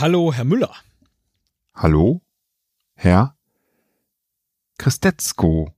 [0.00, 0.74] Hallo, Herr Müller.
[1.74, 2.22] Hallo,
[2.94, 3.37] Herr
[4.78, 5.74] Christetzko.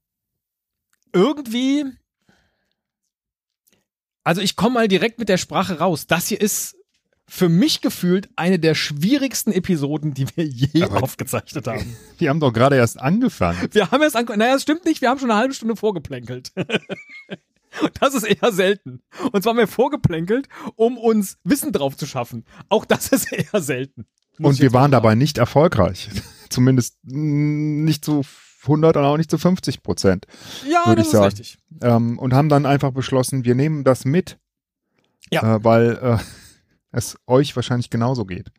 [1.13, 1.85] Irgendwie.
[4.23, 6.07] Also ich komme mal direkt mit der Sprache raus.
[6.07, 6.77] Das hier ist
[7.27, 11.97] für mich gefühlt eine der schwierigsten Episoden, die wir je Aber- aufgezeichnet haben.
[12.19, 13.69] Wir haben doch gerade erst angefangen.
[13.73, 16.53] Wir haben erst ange Naja, das stimmt nicht, wir haben schon eine halbe Stunde vorgeplänkelt.
[16.57, 19.01] Und das ist eher selten.
[19.33, 22.45] Und zwar haben wir vorgeplänkelt, um uns Wissen drauf zu schaffen.
[22.69, 24.07] Auch das ist eher selten.
[24.39, 26.09] Und wir waren dabei nicht erfolgreich.
[26.51, 28.23] Zumindest nicht zu
[28.63, 30.27] 100 und auch nicht zu 50 Prozent.
[30.69, 31.25] Ja, das ich ist sagen.
[31.25, 31.59] richtig.
[31.83, 34.39] Ähm, und haben dann einfach beschlossen, wir nehmen das mit.
[35.31, 35.57] Ja.
[35.57, 36.19] Äh, weil äh,
[36.93, 38.51] es euch wahrscheinlich genauso geht.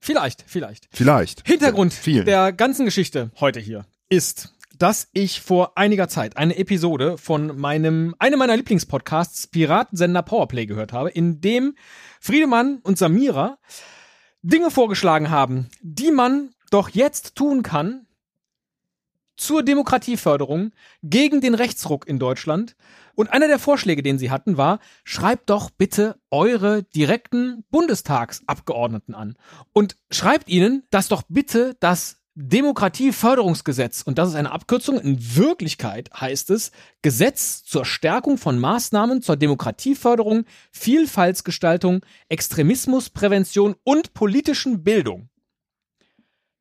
[0.00, 0.88] Vielleicht, vielleicht.
[0.90, 1.46] Vielleicht.
[1.46, 2.24] Hintergrund Vielen.
[2.24, 8.14] der ganzen Geschichte heute hier ist, dass ich vor einiger Zeit eine Episode von meinem,
[8.18, 11.76] einem meiner Lieblingspodcasts, Piratensender Powerplay, gehört habe, in dem
[12.18, 13.58] Friedemann und Samira
[14.42, 18.06] Dinge vorgeschlagen haben, die man doch jetzt tun kann
[19.40, 22.76] zur Demokratieförderung gegen den Rechtsruck in Deutschland.
[23.14, 29.36] Und einer der Vorschläge, den sie hatten, war, schreibt doch bitte eure direkten Bundestagsabgeordneten an
[29.72, 36.10] und schreibt ihnen, dass doch bitte das Demokratieförderungsgesetz, und das ist eine Abkürzung, in Wirklichkeit
[36.18, 36.70] heißt es
[37.02, 45.28] Gesetz zur Stärkung von Maßnahmen zur Demokratieförderung, Vielfaltsgestaltung, Extremismusprävention und politischen Bildung.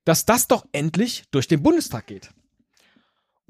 [0.05, 2.31] Dass das doch endlich durch den Bundestag geht.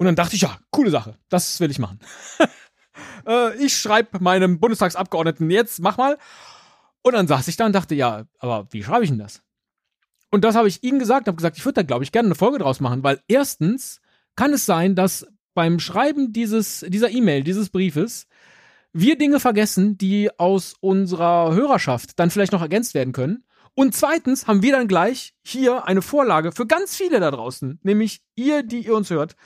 [0.00, 2.00] Und dann dachte ich, ja, coole Sache, das will ich machen.
[3.26, 6.16] äh, ich schreibe meinem Bundestagsabgeordneten jetzt, mach mal.
[7.02, 9.42] Und dann saß ich da und dachte, ja, aber wie schreibe ich denn das?
[10.30, 12.34] Und das habe ich ihnen gesagt, habe gesagt, ich würde da, glaube ich, gerne eine
[12.34, 14.00] Folge draus machen, weil erstens
[14.36, 18.26] kann es sein, dass beim Schreiben dieses, dieser E-Mail, dieses Briefes,
[18.94, 23.44] wir Dinge vergessen, die aus unserer Hörerschaft dann vielleicht noch ergänzt werden können.
[23.74, 28.22] Und zweitens haben wir dann gleich hier eine Vorlage für ganz viele da draußen, nämlich
[28.34, 29.36] ihr, die ihr uns hört,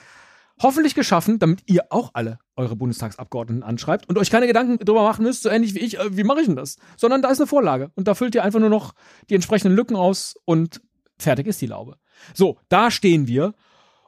[0.62, 5.24] hoffentlich geschaffen, damit ihr auch alle eure Bundestagsabgeordneten anschreibt und euch keine Gedanken drüber machen
[5.24, 6.76] müsst, so ähnlich wie ich, äh, wie mache ich denn das?
[6.96, 8.94] Sondern da ist eine Vorlage und da füllt ihr einfach nur noch
[9.30, 10.80] die entsprechenden Lücken aus und
[11.18, 11.96] fertig ist die Laube.
[12.34, 13.54] So, da stehen wir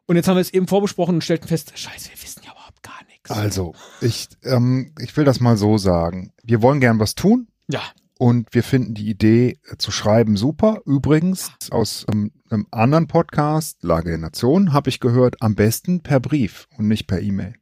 [0.06, 2.82] und jetzt haben wir es eben vorbesprochen und stellten fest, scheiße, wir wissen ja überhaupt
[2.82, 3.30] gar nichts.
[3.30, 6.32] Also, ich, ähm, ich will das mal so sagen.
[6.44, 7.82] Wir wollen gern was tun Ja,
[8.18, 10.80] und wir finden die Idee äh, zu schreiben super.
[10.86, 16.20] Übrigens, aus ähm, einem anderen Podcast, Lage der Nation, habe ich gehört, am besten per
[16.20, 17.54] Brief und nicht per E-Mail.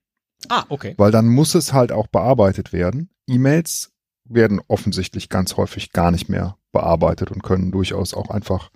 [0.49, 0.95] ah, okay.
[0.97, 3.11] Weil dann muss es halt auch bearbeitet werden.
[3.27, 3.91] E-Mails
[4.25, 8.71] werden offensichtlich ganz häufig gar nicht mehr bearbeitet und können durchaus auch einfach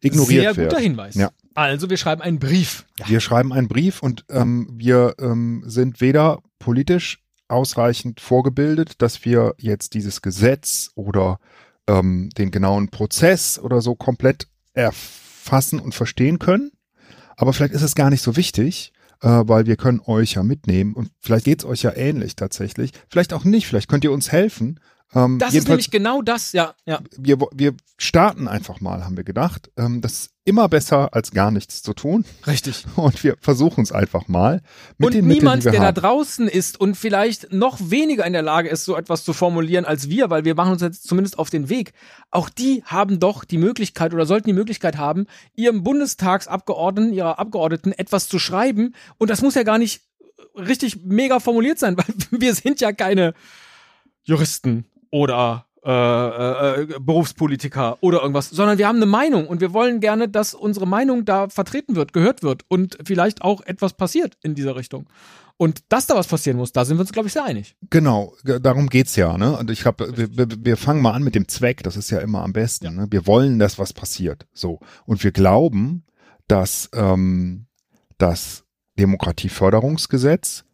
[0.00, 0.68] ignoriert Sehr werden.
[0.68, 1.14] guter Hinweis.
[1.14, 1.30] Ja.
[1.54, 2.86] Also, wir schreiben einen Brief.
[2.98, 3.08] Ja.
[3.08, 9.54] Wir schreiben einen Brief und ähm, wir ähm, sind weder politisch ausreichend vorgebildet, dass wir
[9.58, 11.40] jetzt dieses Gesetz oder
[11.88, 16.70] ähm, den genauen Prozess oder so komplett erfassen und verstehen können.
[17.36, 18.92] Aber vielleicht ist es gar nicht so wichtig,
[19.22, 22.92] äh, weil wir können euch ja mitnehmen und vielleicht geht's euch ja ähnlich tatsächlich.
[23.08, 24.80] Vielleicht auch nicht, vielleicht könnt ihr uns helfen.
[25.14, 27.00] Ähm, Das ist nämlich genau das, ja, ja.
[27.16, 29.70] wir, wir starten einfach mal, haben wir gedacht.
[29.76, 32.24] Ähm, das ist immer besser, als gar nichts zu tun.
[32.46, 32.84] Richtig.
[32.96, 34.62] Und wir versuchen es einfach mal
[34.98, 36.16] mit und den niemand, Mitteln, die wir der da haben.
[36.16, 40.08] draußen ist und vielleicht noch weniger in der Lage ist, so etwas zu formulieren als
[40.08, 41.92] wir, weil wir machen uns jetzt zumindest auf den Weg.
[42.30, 47.92] Auch die haben doch die Möglichkeit oder sollten die Möglichkeit haben, ihrem Bundestagsabgeordneten, ihrer Abgeordneten
[47.92, 48.94] etwas zu schreiben.
[49.18, 50.02] Und das muss ja gar nicht
[50.54, 51.96] richtig mega formuliert sein,
[52.30, 53.34] weil wir sind ja keine
[54.24, 59.72] Juristen oder äh, äh, äh, Berufspolitiker oder irgendwas, sondern wir haben eine Meinung und wir
[59.72, 64.36] wollen gerne, dass unsere Meinung da vertreten wird, gehört wird und vielleicht auch etwas passiert
[64.42, 65.08] in dieser Richtung.
[65.56, 67.74] Und dass da was passieren muss, da sind wir uns, glaube ich, sehr einig.
[67.90, 69.36] Genau, ge- darum geht's ja.
[69.36, 69.56] Ne?
[69.56, 71.82] Und ich wir, wir, wir fangen mal an mit dem Zweck.
[71.82, 72.84] Das ist ja immer am besten.
[72.84, 72.90] Ja.
[72.92, 73.06] Ne?
[73.10, 74.46] Wir wollen, dass was passiert.
[74.52, 76.04] So und wir glauben,
[76.46, 77.66] dass ähm,
[78.18, 78.64] das
[78.98, 80.64] Demokratieförderungsgesetz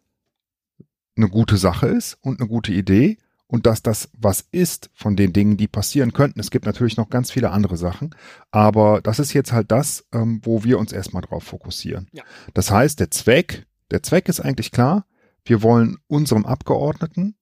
[1.17, 5.31] eine gute Sache ist und eine gute Idee und dass das was ist von den
[5.33, 6.39] Dingen, die passieren könnten.
[6.39, 8.15] Es gibt natürlich noch ganz viele andere Sachen,
[8.51, 12.07] aber das ist jetzt halt das, ähm, wo wir uns erstmal drauf fokussieren.
[12.11, 12.23] Ja.
[12.53, 15.05] Das heißt, der Zweck, der Zweck ist eigentlich klar.
[15.43, 17.35] Wir wollen unserem Abgeordneten,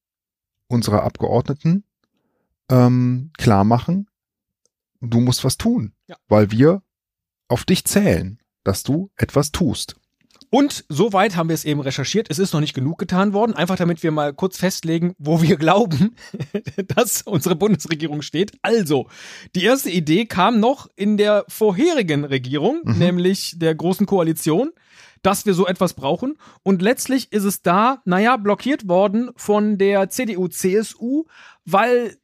[0.67, 1.85] unserer Abgeordneten
[2.69, 4.07] ähm, klar machen,
[5.01, 6.17] du musst was tun, Ja.
[6.27, 6.81] weil wir
[7.47, 9.99] auf dich zählen, dass du etwas tust.
[10.53, 12.27] Und soweit haben wir es eben recherchiert.
[12.29, 15.57] Es ist noch nicht genug getan worden, einfach damit wir mal kurz festlegen, wo wir
[15.57, 16.15] glauben,
[16.95, 18.51] dass unsere Bundesregierung steht.
[18.61, 19.07] Also,
[19.55, 22.99] die erste Idee kam noch in der vorherigen Regierung, mhm.
[22.99, 24.69] nämlich der Großen Koalition
[25.23, 26.37] dass wir so etwas brauchen.
[26.63, 31.23] Und letztlich ist es da, naja, blockiert worden von der CDU, CSU,
[31.63, 32.17] weil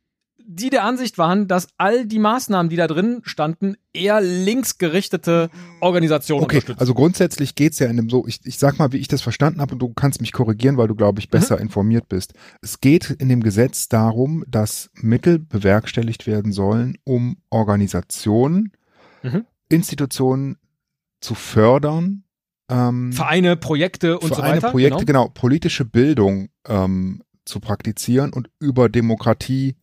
[0.51, 6.43] die der Ansicht waren, dass all die Maßnahmen, die da drin standen, eher linksgerichtete Organisationen
[6.43, 6.79] okay, unterstützen.
[6.79, 9.61] Also grundsätzlich geht's ja in dem so, ich, ich sag mal, wie ich das verstanden
[9.61, 11.61] habe und du kannst mich korrigieren, weil du, glaube ich, besser mhm.
[11.61, 12.33] informiert bist.
[12.63, 18.71] Es geht in dem Gesetz darum, dass Mittel bewerkstelligt werden sollen, um Organisationen,
[19.21, 19.45] mhm.
[19.69, 20.57] Institutionen
[21.21, 22.23] zu fördern.
[22.71, 24.71] Ähm, Vereine, Projekte und Vereine, so weiter.
[24.71, 25.25] Projekte, genau.
[25.25, 29.75] genau politische Bildung ähm, zu praktizieren und über Demokratie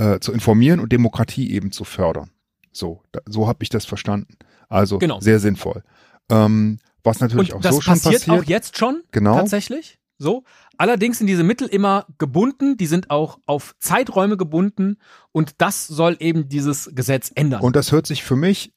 [0.00, 2.30] äh, zu informieren und Demokratie eben zu fördern.
[2.72, 4.36] So, da, so habe ich das verstanden.
[4.68, 5.20] Also genau.
[5.20, 5.82] sehr sinnvoll.
[6.30, 8.14] Ähm, was natürlich und auch so schon passiert.
[8.14, 9.36] Das passiert auch jetzt schon genau.
[9.36, 9.98] tatsächlich.
[10.18, 10.44] So.
[10.78, 14.96] Allerdings sind diese Mittel immer gebunden, die sind auch auf Zeiträume gebunden
[15.32, 17.60] und das soll eben dieses Gesetz ändern.
[17.60, 18.72] Und das hört sich für mich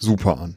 [0.00, 0.56] super an.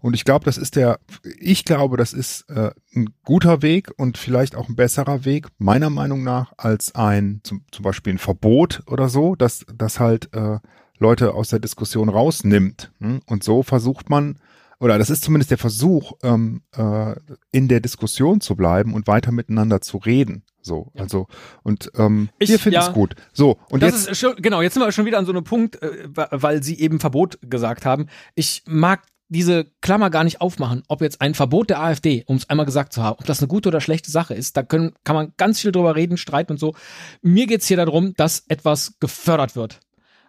[0.00, 1.00] Und ich glaube, das ist der,
[1.38, 5.90] ich glaube, das ist äh, ein guter Weg und vielleicht auch ein besserer Weg, meiner
[5.90, 10.58] Meinung nach, als ein zum, zum Beispiel ein Verbot oder so, dass das halt äh,
[10.98, 12.92] Leute aus der Diskussion rausnimmt.
[13.00, 13.20] Hm?
[13.26, 14.38] Und so versucht man,
[14.78, 17.14] oder das ist zumindest der Versuch, ähm, äh,
[17.50, 20.42] in der Diskussion zu bleiben und weiter miteinander zu reden.
[20.60, 21.02] So, ja.
[21.02, 21.28] also
[21.62, 23.14] und ähm, ich, wir finden es ja, gut.
[23.32, 25.80] So und jetzt ist schon, genau, jetzt sind wir schon wieder an so einem Punkt,
[25.80, 28.08] äh, weil Sie eben Verbot gesagt haben.
[28.34, 32.48] Ich mag diese Klammer gar nicht aufmachen, ob jetzt ein Verbot der AfD, um es
[32.48, 35.16] einmal gesagt zu haben, ob das eine gute oder schlechte Sache ist, da können, kann
[35.16, 36.74] man ganz viel drüber reden, streiten und so.
[37.22, 39.80] Mir geht's hier darum, dass etwas gefördert wird.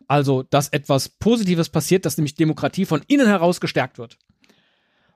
[0.07, 4.17] Also, dass etwas Positives passiert, dass nämlich Demokratie von innen heraus gestärkt wird.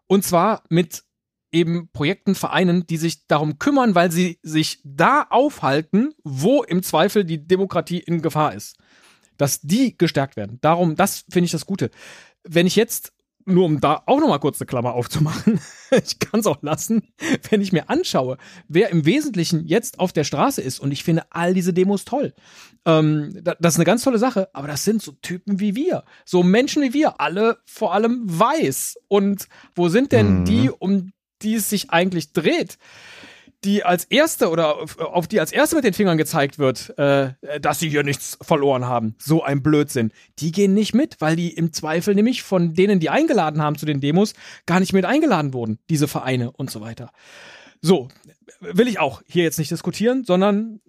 [0.07, 1.03] Und zwar mit
[1.51, 7.23] eben Projekten, Vereinen, die sich darum kümmern, weil sie sich da aufhalten, wo im Zweifel
[7.23, 8.77] die Demokratie in Gefahr ist.
[9.37, 10.59] Dass die gestärkt werden.
[10.61, 11.89] Darum, das finde ich das Gute.
[12.43, 13.13] Wenn ich jetzt
[13.45, 15.59] nur um da auch nochmal kurz eine Klammer aufzumachen,
[16.03, 17.03] ich kann es auch lassen,
[17.49, 21.23] wenn ich mir anschaue, wer im Wesentlichen jetzt auf der Straße ist und ich finde
[21.29, 22.33] all diese Demos toll.
[22.85, 26.43] Ähm, das ist eine ganz tolle Sache, aber das sind so Typen wie wir, so
[26.43, 28.97] Menschen wie wir, alle vor allem weiß.
[29.07, 30.45] Und wo sind denn mhm.
[30.45, 31.11] die, um
[31.41, 32.77] die es sich eigentlich dreht?
[33.63, 37.79] Die als erste oder auf die als erste mit den Fingern gezeigt wird, äh, dass
[37.79, 39.15] sie hier nichts verloren haben.
[39.19, 40.11] So ein Blödsinn.
[40.39, 43.85] Die gehen nicht mit, weil die im Zweifel nämlich von denen, die eingeladen haben zu
[43.85, 44.33] den Demos,
[44.65, 47.11] gar nicht mit eingeladen wurden, diese Vereine und so weiter.
[47.81, 48.07] So,
[48.59, 50.81] will ich auch hier jetzt nicht diskutieren, sondern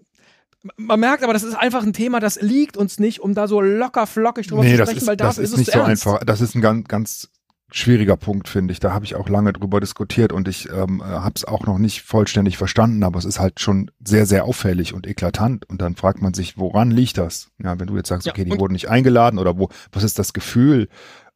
[0.76, 3.60] man merkt aber, das ist einfach ein Thema, das liegt uns nicht, um da so
[3.60, 6.06] locker flockig drüber nee, zu sprechen, ist, weil dafür ist, ist es nicht so ernst.
[6.06, 6.24] einfach.
[6.24, 7.30] Das ist ein ganz, ganz
[7.72, 8.80] schwieriger Punkt, finde ich.
[8.80, 12.02] Da habe ich auch lange drüber diskutiert und ich ähm, habe es auch noch nicht
[12.02, 15.68] vollständig verstanden, aber es ist halt schon sehr, sehr auffällig und eklatant.
[15.68, 17.50] Und dann fragt man sich, woran liegt das?
[17.62, 20.32] Ja, wenn du jetzt sagst, okay, die wurden nicht eingeladen oder wo, was ist das
[20.32, 20.88] Gefühl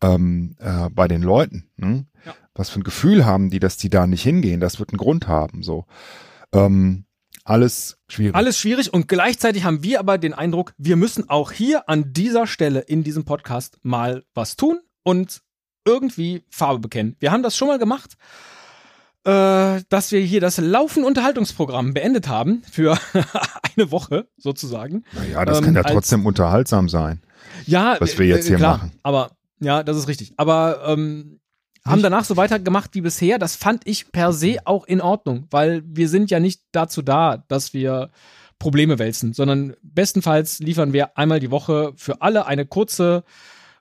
[0.02, 1.68] ähm, äh, bei den Leuten?
[1.78, 2.06] Hm?
[2.24, 2.34] Ja.
[2.54, 4.60] Was für ein Gefühl haben die, dass die da nicht hingehen?
[4.60, 5.62] Das wird einen Grund haben.
[5.62, 5.86] So.
[6.52, 7.06] Ähm,
[7.44, 8.34] alles schwierig.
[8.34, 12.46] Alles schwierig und gleichzeitig haben wir aber den Eindruck, wir müssen auch hier an dieser
[12.46, 15.42] Stelle in diesem Podcast mal was tun und
[15.86, 17.16] irgendwie Farbe bekennen.
[17.20, 18.16] Wir haben das schon mal gemacht,
[19.24, 22.98] äh, dass wir hier das laufende Unterhaltungsprogramm beendet haben für
[23.76, 25.04] eine Woche sozusagen.
[25.12, 27.22] Naja, das ähm, kann ja trotzdem unterhaltsam sein.
[27.66, 28.92] Ja, was wir jetzt äh, hier klar, machen.
[29.02, 29.30] Aber
[29.60, 30.34] ja, das ist richtig.
[30.36, 31.40] Aber ähm,
[31.84, 33.38] haben danach so weitergemacht wie bisher.
[33.38, 37.44] Das fand ich per se auch in Ordnung, weil wir sind ja nicht dazu da,
[37.48, 38.10] dass wir
[38.58, 43.24] Probleme wälzen, sondern bestenfalls liefern wir einmal die Woche für alle eine kurze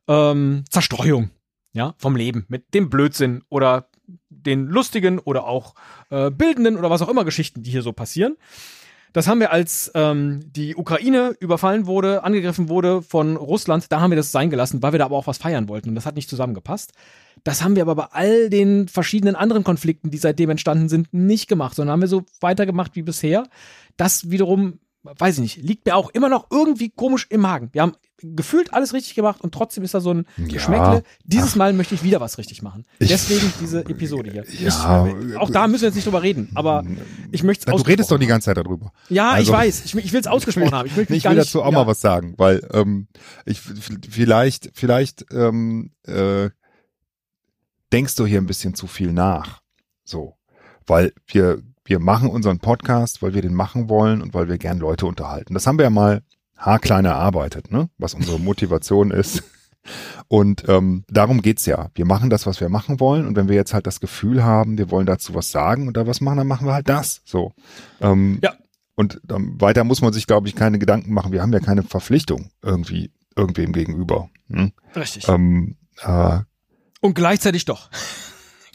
[0.07, 1.29] ähm, Zerstreuung
[1.75, 3.89] ja, vom Leben, mit dem Blödsinn oder
[4.29, 5.75] den lustigen oder auch
[6.09, 8.37] äh, bildenden oder was auch immer Geschichten, die hier so passieren.
[9.11, 14.11] Das haben wir, als ähm, die Ukraine überfallen wurde, angegriffen wurde von Russland, da haben
[14.11, 16.15] wir das sein gelassen, weil wir da aber auch was feiern wollten und das hat
[16.15, 16.93] nicht zusammengepasst.
[17.43, 21.47] Das haben wir aber bei all den verschiedenen anderen Konflikten, die seitdem entstanden sind, nicht
[21.47, 23.47] gemacht, sondern haben wir so weitergemacht wie bisher.
[23.97, 24.79] Das wiederum
[25.17, 27.69] weiß ich nicht, liegt mir auch immer noch irgendwie komisch im Magen.
[27.71, 30.47] Wir haben gefühlt alles richtig gemacht und trotzdem ist da so ein ja.
[30.47, 31.03] Geschmäckle.
[31.23, 31.57] Dieses Ach.
[31.57, 32.85] Mal möchte ich wieder was richtig machen.
[32.99, 34.45] Ich, Deswegen diese Episode hier.
[34.59, 36.83] Ja, ich, auch da müssen wir jetzt nicht drüber reden, aber
[37.31, 38.91] ich möchte es Du redest doch die ganze Zeit darüber.
[39.09, 39.85] Ja, also, ich weiß.
[39.85, 40.87] Ich, ich will es ausgesprochen haben.
[40.87, 41.79] Ich will, ich will dazu auch ja.
[41.79, 43.07] mal was sagen, weil ähm,
[43.45, 46.49] ich vielleicht, vielleicht ähm, äh,
[47.91, 49.61] denkst du hier ein bisschen zu viel nach.
[50.03, 50.37] So.
[50.87, 54.79] Weil wir wir machen unseren Podcast, weil wir den machen wollen und weil wir gern
[54.79, 55.53] Leute unterhalten.
[55.53, 56.23] Das haben wir ja mal
[56.57, 57.89] haarklein erarbeitet, ne?
[57.97, 59.43] was unsere Motivation ist.
[60.27, 61.89] Und ähm, darum geht's ja.
[61.93, 63.27] Wir machen das, was wir machen wollen.
[63.27, 66.07] Und wenn wir jetzt halt das Gefühl haben, wir wollen dazu was sagen und da
[66.07, 67.21] was machen, dann machen wir halt das.
[67.23, 67.53] So.
[68.01, 68.55] Ähm, Ja.
[68.95, 71.31] Und ähm, weiter muss man sich, glaube ich, keine Gedanken machen.
[71.31, 74.29] Wir haben ja keine Verpflichtung irgendwie irgendwem gegenüber.
[74.49, 74.71] Hm?
[74.95, 75.27] Richtig.
[75.27, 76.39] Ähm, äh,
[77.01, 77.89] Und gleichzeitig doch.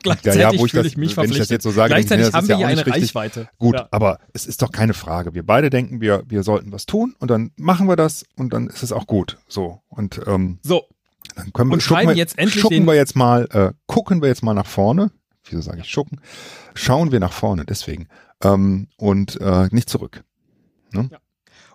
[0.07, 1.51] Ja, gleichzeitig ja, wo ich fühle das- ich mich wenn ich das verpflichtet.
[1.51, 3.03] jetzt so sage, ich gleichzeitig mir, das haben wir ja eine richtig.
[3.05, 3.49] Reichweite.
[3.59, 3.89] Gut, Ja.
[3.91, 5.35] aber es ist doch keine Frage.
[5.35, 8.69] Wir beide denken, wir, wir sollten was tun und dann machen wir das und dann
[8.69, 9.39] ist es auch gut.
[9.49, 9.81] So.
[9.89, 10.85] Und ähm, So,
[11.37, 14.21] dann können wir, Und schucken schreiben wir, jetzt endlich schucken wir jetzt mal, äh, gucken
[14.23, 15.11] wir jetzt mal nach vorne.
[15.45, 16.21] Wieso sage ich schucken?
[16.75, 18.09] Schauen wir nach vorne, deswegen.
[18.43, 20.23] Ähm, und äh, nicht zurück.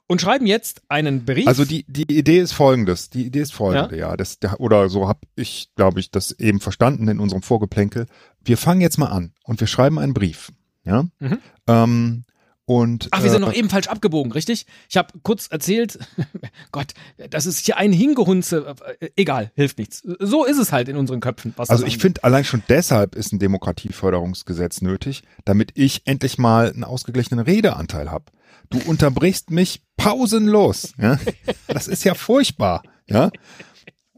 [0.07, 1.47] Und schreiben jetzt einen Brief.
[1.47, 3.09] Also die, die Idee ist folgendes.
[3.09, 4.15] Die Idee ist folgende, ja.
[4.15, 8.05] das, der, oder so habe ich, glaube ich, das eben verstanden in unserem Vorgeplänkel.
[8.43, 10.51] Wir fangen jetzt mal an und wir schreiben einen Brief.
[10.83, 11.05] Ja.
[11.19, 11.39] Mhm.
[11.67, 12.23] Ähm,
[12.65, 14.65] und Ach, wir sind äh, noch eben falsch abgebogen, richtig?
[14.89, 15.99] Ich habe kurz erzählt,
[16.71, 16.93] Gott,
[17.29, 18.75] das ist hier ein Hingehunze.
[18.99, 20.01] Äh, Egal, hilft nichts.
[20.19, 21.53] So ist es halt in unseren Köpfen.
[21.57, 26.71] Was Also ich finde, allein schon deshalb ist ein Demokratieförderungsgesetz nötig, damit ich endlich mal
[26.71, 28.25] einen ausgeglichenen Redeanteil habe.
[28.71, 30.93] Du unterbrichst mich pausenlos.
[30.99, 31.19] Ja?
[31.67, 32.81] Das ist ja furchtbar.
[33.07, 33.29] Ja?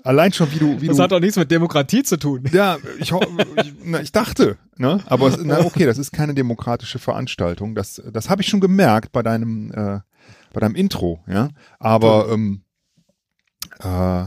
[0.07, 2.45] Allein schon, wie du, wie Das du hat doch nichts mit Demokratie zu tun.
[2.53, 5.01] Ja, ich, ich, na, ich dachte, ne?
[5.05, 7.75] Aber es, na, okay, das ist keine demokratische Veranstaltung.
[7.75, 9.99] Das, das habe ich schon gemerkt bei deinem, äh,
[10.53, 11.49] bei deinem Intro, ja.
[11.77, 12.61] Aber ähm,
[13.79, 14.23] äh,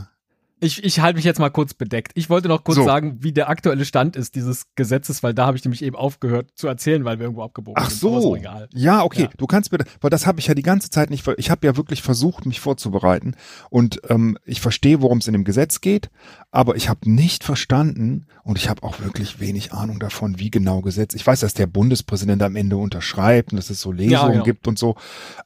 [0.61, 2.13] Ich, ich halte mich jetzt mal kurz bedeckt.
[2.15, 2.85] Ich wollte noch kurz So.
[2.85, 6.51] sagen, wie der aktuelle Stand ist dieses Gesetzes, weil da habe ich nämlich eben aufgehört
[6.55, 8.15] zu erzählen, weil wir irgendwo abgebogen ach sind.
[8.15, 9.31] Ist so, ja, okay, Ja.
[9.37, 11.77] du kannst mir, weil das habe ich ja die ganze Zeit nicht, ich habe ja
[11.77, 13.35] wirklich versucht, mich vorzubereiten
[13.71, 16.11] und ähm, ich verstehe, worum es in dem Gesetz geht,
[16.51, 20.83] aber ich habe nicht verstanden und ich habe auch wirklich wenig Ahnung davon, wie genau
[20.83, 21.15] Gesetz.
[21.15, 24.45] Ich weiß, dass der Bundespräsident am Ende unterschreibt und dass es so Lesungen genau.
[24.45, 24.97] gibt und so,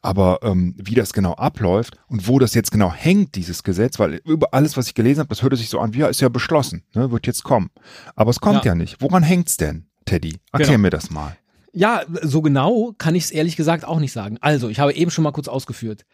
[0.02, 4.20] aber ähm, wie das genau abläuft und wo das jetzt genau hängt, dieses Gesetz, weil
[4.24, 6.28] über alles, was ich gelesen habe, das hörte sich so an, wie ja, ist ja
[6.28, 7.70] beschlossen, ne, wird jetzt kommen.
[8.16, 8.74] Aber es kommt ja, Ja.
[8.74, 9.00] nicht.
[9.00, 10.36] Woran hängt's denn, Teddy?
[10.52, 10.78] Erklär Genau.
[10.82, 11.36] mir das mal.
[11.72, 14.38] Ja, so genau kann ich es ehrlich gesagt auch nicht sagen.
[14.40, 16.04] Also, ich habe eben schon mal kurz ausgeführt.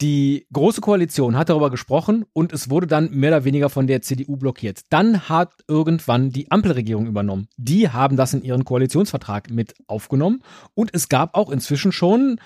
[0.00, 4.02] Die Große Koalition hat darüber gesprochen und es wurde dann mehr oder weniger von der
[4.02, 4.80] CDU blockiert.
[4.90, 7.46] Dann hat irgendwann die Ampelregierung übernommen.
[7.56, 10.42] Die haben das in ihren Koalitionsvertrag mit aufgenommen
[10.74, 12.40] und es gab auch inzwischen schon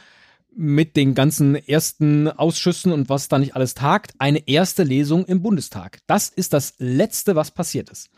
[0.60, 5.40] mit den ganzen ersten Ausschüssen und was da nicht alles tagt, eine erste Lesung im
[5.40, 6.00] Bundestag.
[6.08, 8.10] Das ist das Letzte, was passiert ist.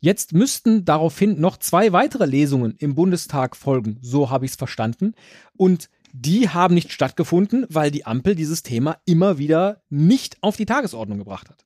[0.00, 5.14] Jetzt müssten daraufhin noch zwei weitere Lesungen im Bundestag folgen, so habe ich es verstanden.
[5.58, 10.66] Und die haben nicht stattgefunden, weil die Ampel dieses Thema immer wieder nicht auf die
[10.66, 11.64] Tagesordnung gebracht hat.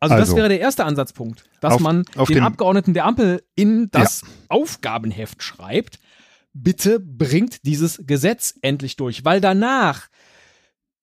[0.00, 3.04] Also, das Also, wäre der erste Ansatzpunkt, dass auf- man auf den dem- Abgeordneten der
[3.04, 5.98] Ampel in das Aufgabenheft schreibt,
[6.62, 10.08] bitte bringt dieses Gesetz endlich durch, weil danach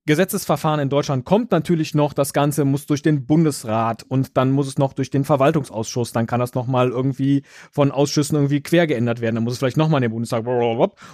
[0.05, 4.67] Gesetzesverfahren in Deutschland kommt natürlich noch, das Ganze muss durch den Bundesrat und dann muss
[4.67, 9.21] es noch durch den Verwaltungsausschuss, dann kann das nochmal irgendwie von Ausschüssen irgendwie quer geändert
[9.21, 10.45] werden, dann muss es vielleicht nochmal in den Bundestag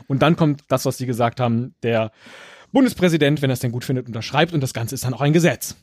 [0.08, 2.12] und dann kommt das, was Sie gesagt haben, der
[2.72, 5.34] Bundespräsident, wenn er es denn gut findet, unterschreibt und das Ganze ist dann auch ein
[5.34, 5.76] Gesetz.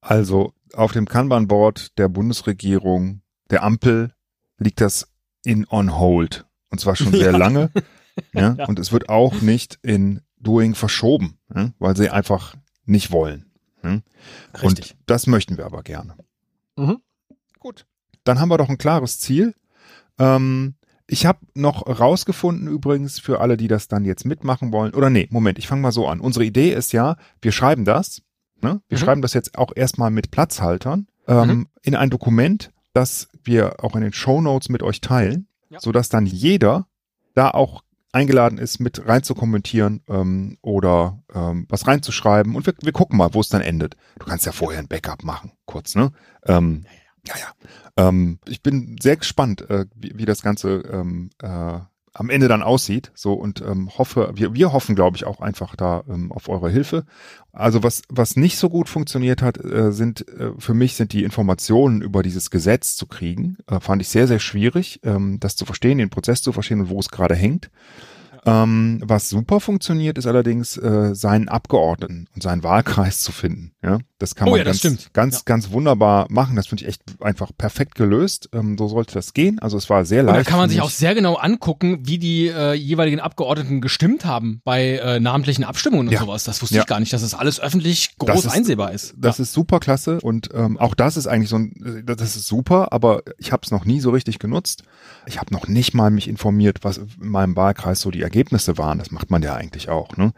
[0.00, 3.20] Also auf dem Kanban-Board der Bundesregierung,
[3.50, 4.12] der Ampel,
[4.58, 5.08] liegt das
[5.44, 6.45] in on hold.
[6.70, 7.36] Und zwar schon sehr Ja.
[7.36, 7.70] lange.
[8.32, 8.54] Ja?
[8.58, 8.66] Ja.
[8.66, 11.70] Und es wird auch nicht in Doing verschoben, ja?
[11.78, 12.54] weil sie einfach
[12.84, 13.44] nicht wollen.
[13.82, 14.62] Richtig.
[14.62, 16.16] Und das möchten wir aber gerne.
[16.76, 16.98] Mhm.
[17.60, 17.86] Gut.
[18.24, 19.54] Dann haben wir doch ein klares Ziel.
[20.18, 20.74] Ähm,
[21.06, 24.92] ich habe noch rausgefunden übrigens für alle, die das dann jetzt mitmachen wollen.
[24.94, 26.18] Oder nee, Moment, ich fange mal so an.
[26.20, 28.22] Unsere Idee ist ja, wir schreiben das.
[28.60, 28.80] Ne?
[28.88, 29.02] Wir Mhm.
[29.02, 31.66] schreiben das jetzt auch erstmal mit Platzhaltern ähm, Mhm.
[31.82, 35.80] in ein Dokument, das wir auch in den Show Notes mit euch teilen, Ja.
[35.80, 36.86] sodass dann jeder
[37.34, 37.82] da auch
[38.12, 42.54] eingeladen ist, mit rein zu kommentieren ähm, oder ähm, was reinzuschreiben.
[42.56, 43.96] Und wir, wir gucken mal, wo es dann endet.
[44.18, 46.12] Du kannst ja vorher ein Backup machen, kurz, ne?
[46.46, 46.84] Ähm,
[47.26, 48.08] ja, ja.
[48.08, 51.80] Ähm, ich bin sehr gespannt, äh, wie, wie das Ganze ähm, äh,
[52.18, 53.12] am Ende dann aussieht.
[53.14, 56.70] So und ähm, hoffe, wir, wir hoffen, glaube ich, auch einfach da ähm, auf eure
[56.70, 57.04] Hilfe.
[57.52, 61.24] Also was, was nicht so gut funktioniert hat, äh, sind äh, für mich sind die
[61.24, 63.58] Informationen über dieses Gesetz zu kriegen.
[63.66, 66.88] Äh, fand ich sehr, sehr schwierig, ähm, das zu verstehen, den Prozess zu verstehen und
[66.90, 67.70] wo es gerade hängt.
[68.46, 73.72] Ähm, was super funktioniert, ist allerdings äh, seinen Abgeordneten und seinen Wahlkreis zu finden.
[73.82, 75.12] Ja, das kann Oh man ja, ganz, stimmt.
[75.12, 75.42] ganz, Ja.
[75.44, 76.54] ganz wunderbar machen.
[76.56, 78.48] Das finde ich echt einfach perfekt gelöst.
[78.52, 79.58] Ähm, so sollte das gehen.
[79.58, 80.46] Also es war sehr Und leicht.
[80.46, 84.60] da kann man sich auch sehr genau angucken, wie die äh, jeweiligen Abgeordneten gestimmt haben
[84.64, 86.20] bei äh, namentlichen Abstimmungen und Ja.
[86.20, 86.44] sowas.
[86.44, 89.14] Das wusste ich gar nicht, dass das alles öffentlich groß ist- einsehbar ist.
[89.18, 92.46] Das ist super klasse und ähm, auch das ist eigentlich so ein, äh, das ist
[92.46, 94.84] super, aber ich habe es noch nie so richtig genutzt.
[95.26, 98.76] Ich habe noch nicht mal mich informiert, was in meinem Wahlkreis so die Ergebnisse Ergebnisse
[98.76, 98.98] waren.
[98.98, 100.32] Das macht man ja eigentlich auch, ne?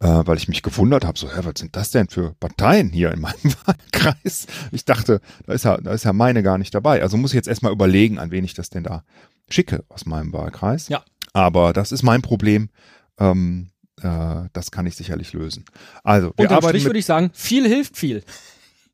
[0.00, 3.12] Äh, weil ich mich gewundert habe, so, hä, was sind das denn für Parteien hier
[3.12, 4.46] in meinem Wahlkreis?
[4.72, 7.00] Ich dachte, da ist ja, da ist ja meine gar nicht dabei.
[7.00, 9.04] Also muss ich jetzt erstmal überlegen, an wen ich das denn da
[9.48, 10.88] schicke aus meinem Wahlkreis.
[10.88, 11.04] Ja.
[11.32, 12.70] Aber das ist mein Problem.
[13.18, 13.70] Ähm,
[14.02, 15.64] äh, das kann ich sicherlich lösen.
[16.02, 18.24] Also, wir Unterm arbeiten Strich würde ich sagen, viel hilft viel.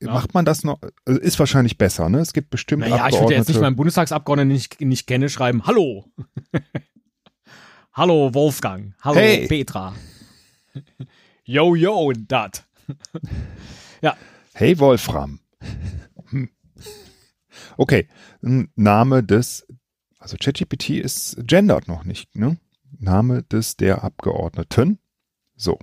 [0.00, 0.12] ja.
[0.12, 0.78] macht man das noch?
[1.04, 2.18] Also ist wahrscheinlich besser, ne?
[2.20, 5.66] Es gibt bestimmt Naja, ich würde jetzt nicht meinen Bundestagsabgeordneten, den ich nicht kenne, schreiben,
[5.66, 6.04] hallo.
[7.92, 8.94] hallo Wolfgang.
[9.00, 9.48] Hallo Hey.
[9.48, 9.92] Petra.
[11.44, 12.64] yo, yo, dat.
[14.54, 15.40] Hey Wolfram.
[17.76, 18.06] Okay,
[18.40, 19.66] Name des,
[20.18, 22.58] also ChatGPT ist gendert noch nicht, ne?
[22.98, 24.98] Name des der Abgeordneten.
[25.56, 25.78] So.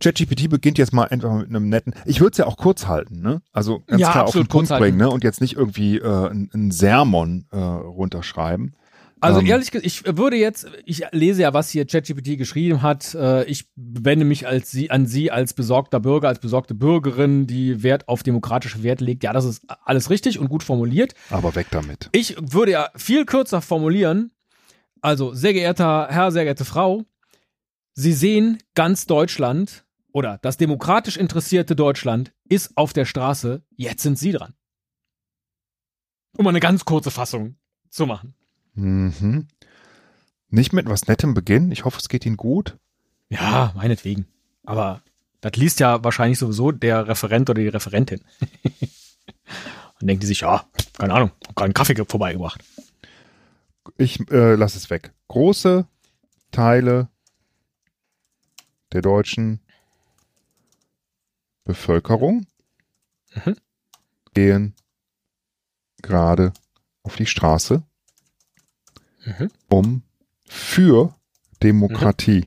[0.00, 1.94] ChatGPT beginnt jetzt mal einfach mit einem netten.
[2.04, 3.42] Ich würde es ja auch kurz halten, ne?
[3.52, 5.08] Also ganz Ja, klar auf den Punkt bringen, ne?
[5.08, 8.74] Und jetzt nicht irgendwie äh, ein, ein Sermon äh, runterschreiben.
[9.20, 9.46] Also Ähm.
[9.46, 13.14] ehrlich gesagt, ich würde jetzt, ich lese ja, was hier ChatGPT geschrieben hat.
[13.14, 17.82] Äh, Ich wende mich als Sie, an Sie als besorgter Bürger, als besorgte Bürgerin, die
[17.82, 19.24] Wert auf demokratische Werte legt.
[19.24, 21.14] Ja, das ist alles richtig und gut formuliert.
[21.30, 22.10] Aber weg damit.
[22.12, 24.32] Ich würde ja viel kürzer formulieren.
[25.00, 27.02] Also, sehr geehrter Herr, sehr geehrte Frau,
[27.94, 33.62] Sie sehen ganz Deutschland oder das demokratisch interessierte Deutschland ist auf der Straße.
[33.76, 34.52] Jetzt sind Sie dran.
[36.36, 37.56] Um eine ganz kurze Fassung
[37.88, 38.34] zu machen.
[38.76, 39.48] Mhm.
[40.48, 41.72] Nicht mit was Nettem beginnen.
[41.72, 42.78] Ich hoffe, es geht Ihnen gut.
[43.28, 44.26] Ja, meinetwegen.
[44.64, 45.02] Aber
[45.40, 48.20] das liest ja wahrscheinlich sowieso der Referent oder die Referentin.
[50.00, 52.62] Und denkt die sich, ja, keine Ahnung, hab gerade einen Kaffee ge- vorbeigebracht.
[53.96, 55.12] Ich äh, lasse es weg.
[55.28, 55.86] Große
[56.52, 57.08] Teile
[58.92, 59.60] der deutschen
[61.64, 62.46] Bevölkerung
[63.44, 63.56] Mhm.
[64.34, 64.74] gehen
[66.02, 66.52] gerade
[67.02, 67.82] auf die Straße,
[69.26, 69.48] Mhm.
[69.68, 70.02] um
[70.46, 71.14] für
[71.62, 72.46] Demokratie,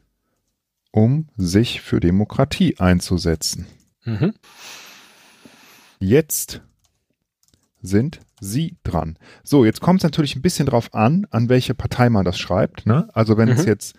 [0.91, 3.67] um sich für Demokratie einzusetzen.
[4.05, 4.33] Mhm.
[5.99, 6.61] Jetzt
[7.81, 9.17] sind Sie dran.
[9.43, 12.85] So, jetzt kommt es natürlich ein bisschen drauf an, an welche Partei man das schreibt.
[12.85, 13.09] Ne?
[13.13, 13.67] Also wenn es Mhm.
[13.67, 13.95] jetzt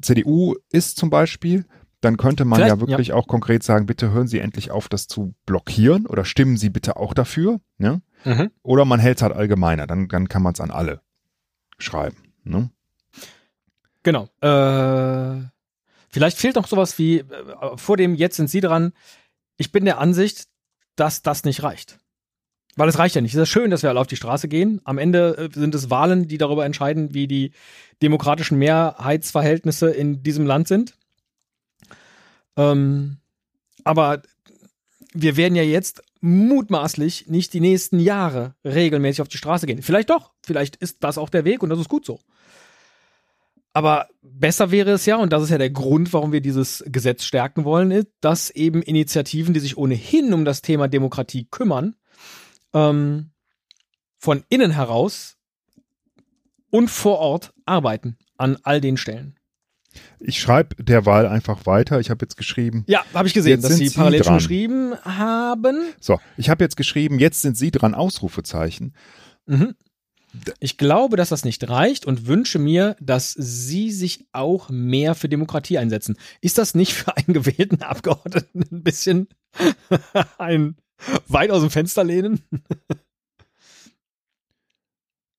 [0.00, 1.66] CDU ist zum Beispiel,
[2.00, 5.06] dann könnte man Vielleicht, ja wirklich auch konkret sagen, bitte hören Sie endlich auf, das
[5.08, 7.60] zu blockieren oder stimmen Sie bitte auch dafür.
[7.76, 8.00] Ne?
[8.24, 8.50] Mhm.
[8.62, 11.02] Oder man hält es halt allgemeiner, dann, dann kann man es an alle
[11.82, 12.16] schreiben.
[12.44, 12.70] Ne?
[14.02, 14.28] Genau.
[14.40, 15.46] Äh,
[16.08, 18.92] vielleicht fehlt noch sowas wie, äh, vor dem Jetzt sind Sie dran.
[19.56, 20.48] Ich bin der Ansicht,
[20.96, 21.98] dass das nicht reicht.
[22.74, 23.34] Weil es reicht ja nicht.
[23.34, 24.80] Es ist schön, dass wir alle auf die Straße gehen.
[24.84, 27.52] Am Ende äh, sind es Wahlen, die darüber entscheiden, wie die
[28.00, 30.96] demokratischen Mehrheitsverhältnisse in diesem Land sind.
[32.56, 33.18] Ähm,
[33.84, 34.22] aber
[35.12, 39.82] wir werden ja jetzt mutmaßlich nicht die nächsten Jahre regelmäßig auf die Straße gehen.
[39.82, 40.32] Vielleicht doch.
[40.42, 42.20] Vielleicht ist das auch der Weg und das ist gut so.
[43.74, 47.24] Aber besser wäre es ja, und das ist ja der Grund, warum wir dieses Gesetz
[47.24, 51.96] stärken wollen, ist, dass eben Initiativen, die sich ohnehin um das Thema Demokratie kümmern,
[52.72, 53.30] ähm,
[54.18, 55.38] von innen heraus
[56.70, 59.38] und vor Ort arbeiten an all den Stellen.
[60.20, 62.00] Ich schreibe derweil einfach weiter.
[62.00, 64.38] Ich habe jetzt geschrieben, Ja, habe ich gesehen, dass Sie Sie parallel schon dran.
[64.38, 65.82] geschrieben haben.
[66.00, 68.94] so, ich habe jetzt geschrieben, jetzt sind Sie dran, Ausrufezeichen.
[69.46, 69.74] Mhm.
[70.60, 75.28] Ich glaube, dass das nicht reicht und wünsche mir, dass Sie sich auch mehr für
[75.28, 76.16] Demokratie einsetzen.
[76.40, 79.28] Ist das nicht für einen gewählten Abgeordneten ein bisschen
[80.38, 80.76] ein
[81.28, 82.40] weit aus dem Fenster lehnen?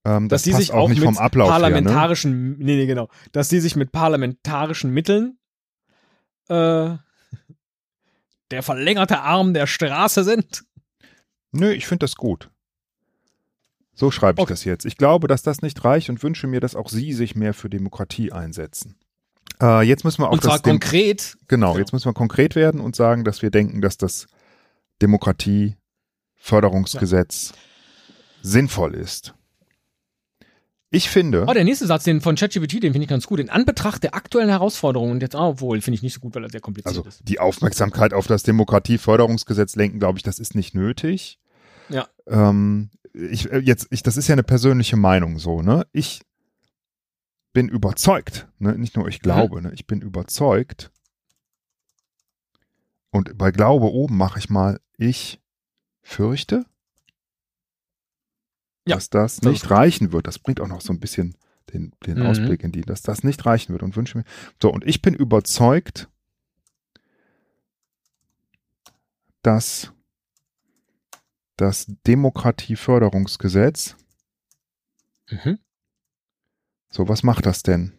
[0.06, 1.62] Ähm, dass das die sich auch, nicht mit vom Ablauf her, ne?
[1.64, 5.38] parlamentarischen, nee, nee, genau, dass die sich mit parlamentarischen Mitteln
[6.48, 6.96] äh,
[8.50, 10.64] der verlängerte Arm der Straße sind.
[11.52, 12.50] Nö, ich finde das gut.
[13.94, 14.52] So schreibe ich Okay.
[14.52, 14.84] das jetzt.
[14.84, 17.70] Ich glaube, dass das nicht reicht und wünsche mir, dass auch Sie sich mehr für
[17.70, 18.96] Demokratie einsetzen.
[19.62, 21.36] Äh, jetzt müssen wir auch Und zwar das Dem- konkret.
[21.48, 21.78] Genau, Genau.
[21.78, 24.26] jetzt müssen wir konkret werden und sagen, dass wir denken, dass das
[25.00, 27.52] Demokratie-Förderungsgesetz
[28.42, 29.34] sinnvoll ist.
[30.94, 33.40] Ich finde, Oh, der nächste Satz, den von ChatGPT, den finde ich ganz gut.
[33.40, 36.44] In Anbetracht der aktuellen Herausforderungen und jetzt, oh, obwohl, finde ich nicht so gut, weil
[36.44, 37.20] er sehr kompliziert also ist.
[37.28, 41.40] die Aufmerksamkeit auf das Demokratieförderungsgesetz lenken, glaube ich, das ist nicht nötig.
[41.88, 42.06] Ja.
[42.28, 45.86] Ähm, ich, äh, jetzt, ich, das ist ja eine persönliche Meinung so, ne?
[45.92, 46.22] Ich
[47.52, 48.76] bin überzeugt, ne?
[48.76, 49.72] nicht nur ich glaube, ne?
[49.74, 50.90] ich bin überzeugt.
[53.10, 55.40] Und bei Glaube oben mache ich mal, ich
[56.02, 56.66] fürchte,
[58.86, 60.26] Ja, dass das nicht reichen wird.
[60.26, 61.36] Das bringt auch noch so ein bisschen
[61.72, 62.26] den, den Mhm.
[62.26, 64.24] Ausblick in die, dass das nicht reichen wird und wünsche mir.
[64.60, 66.08] So, und ich bin überzeugt,
[69.42, 69.90] dass
[71.56, 73.96] das Demokratieförderungsgesetz,
[75.30, 75.58] Mhm.
[76.90, 77.92] so was macht das denn?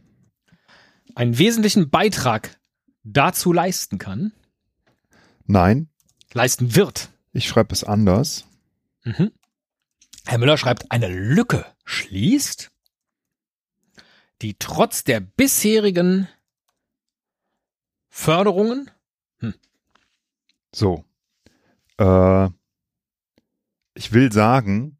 [1.16, 2.60] Einen wesentlichen Beitrag
[3.04, 4.34] dazu leisten kann,
[5.46, 5.90] Nein,
[6.34, 7.10] leisten wird.
[7.32, 8.46] ich schreibe es anders.
[9.04, 9.32] Mhm.
[10.26, 12.72] Herr Müller schreibt, eine Lücke schließt,
[14.42, 16.28] die trotz der bisherigen
[18.10, 18.90] Förderungen,
[20.76, 21.06] So.
[21.98, 22.50] Äh,
[23.94, 24.98] ich will sagen,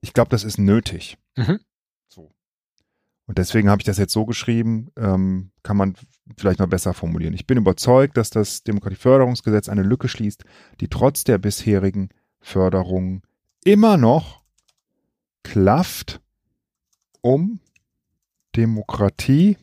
[0.00, 1.18] ich glaube, das ist nötig.
[1.36, 1.60] Mhm.
[2.08, 2.32] So.
[3.26, 5.94] Und deswegen habe ich das jetzt so geschrieben, ähm, kann man
[6.36, 7.34] vielleicht noch besser formulieren.
[7.34, 10.42] Ich bin überzeugt, dass das Demokratieförderungsgesetz eine Lücke schließt,
[10.80, 12.08] die trotz der bisherigen
[12.40, 13.22] Förderungen
[13.64, 14.42] immer noch
[15.42, 16.20] klafft,
[17.20, 17.60] um
[18.56, 19.56] Demokratie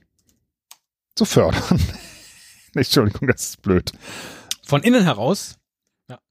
[1.15, 1.79] zu fördern.
[2.73, 3.91] Entschuldigung, das ist blöd.
[4.63, 5.57] von innen heraus,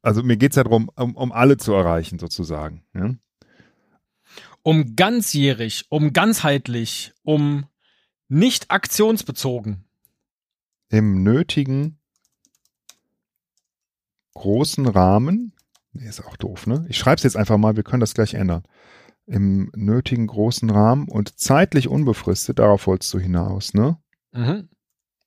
[0.02, 2.84] Also mir geht's ja darum, um, um alle zu erreichen, sozusagen.
[2.94, 3.14] Ja?
[4.62, 7.66] um ganzjährig, um ganzheitlich, um
[8.28, 9.84] nicht aktionsbezogen,
[10.90, 11.98] Im nötigen
[14.34, 15.52] großen Rahmen,
[15.92, 16.86] nee, ist auch doof, ne?
[16.88, 18.64] Ich schreibe es jetzt einfach mal, wir können das gleich ändern.
[19.26, 23.98] Im nötigen großen Rahmen und zeitlich unbefristet, darauf wolltest du hinaus, ne?
[24.32, 24.68] mhm.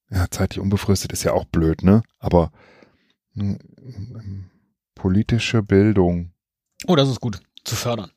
[0.10, 2.04] Ja, zeitlich unbefristet ist ja auch blöd, ne?
[2.20, 2.52] Aber
[3.34, 3.56] mm,
[4.94, 6.34] politische Bildung
[6.88, 8.12] oh, das ist gut, zu fördern.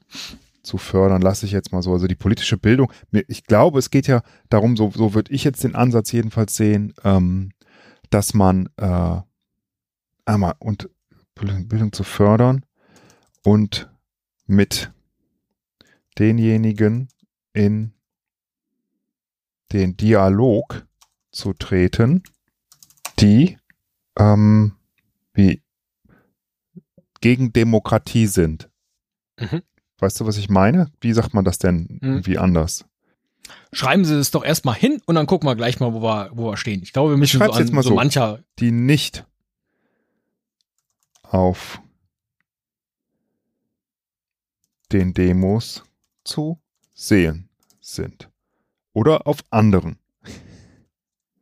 [0.63, 1.93] zu fördern, lasse ich jetzt mal so.
[1.93, 2.93] Also die politische Bildung,
[3.29, 6.95] ich glaube, es geht ja darum, so, so würde ich jetzt den Ansatz jedenfalls sehen,
[7.05, 7.53] ähm,
[8.11, 9.21] dass man äh,
[10.25, 10.91] einmal und
[11.35, 12.65] Bildung zu fördern
[13.45, 13.91] und
[14.47, 14.93] mit
[16.19, 17.09] denjenigen
[17.53, 17.93] in
[19.73, 20.87] den Dialog
[21.33, 22.23] zu treten,
[23.19, 23.59] die
[24.17, 24.77] ähm,
[25.33, 25.63] wie
[27.21, 28.71] gegen Demokratie sind.
[29.41, 29.63] Mhm.
[29.99, 30.91] Weißt du, was ich meine?
[31.01, 32.09] Wie sagt man das denn Mhm.
[32.09, 32.85] irgendwie anders?
[33.73, 36.51] Schreiben Sie es doch erstmal hin und dann gucken wir gleich mal, wo wir, wo
[36.51, 36.83] wir stehen.
[36.83, 37.95] Ich glaube, wir müssen so, an, jetzt mal so so.
[37.97, 39.27] mancher, Die nicht
[41.35, 41.83] auf
[44.93, 45.83] den Demos
[46.23, 46.61] zu
[46.93, 47.49] sehen
[47.81, 48.31] sind.
[48.93, 49.99] Oder auf anderen.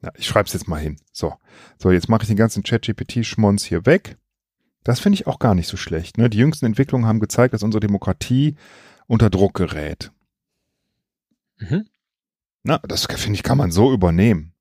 [0.01, 0.97] Ja, ich schreibe es jetzt mal hin.
[1.13, 1.35] So,
[1.79, 4.17] so jetzt mache ich den ganzen ChatGPT-Schmonz hier weg.
[4.83, 6.17] Das finde ich auch gar nicht so schlecht.
[6.17, 6.31] Ne?
[6.31, 8.57] Die jüngsten Entwicklungen haben gezeigt, dass unsere Demokratie
[9.07, 10.11] unter Druck gerät.
[11.59, 11.85] mhm.
[12.65, 14.55] Na, das finde ich, kann man so übernehmen.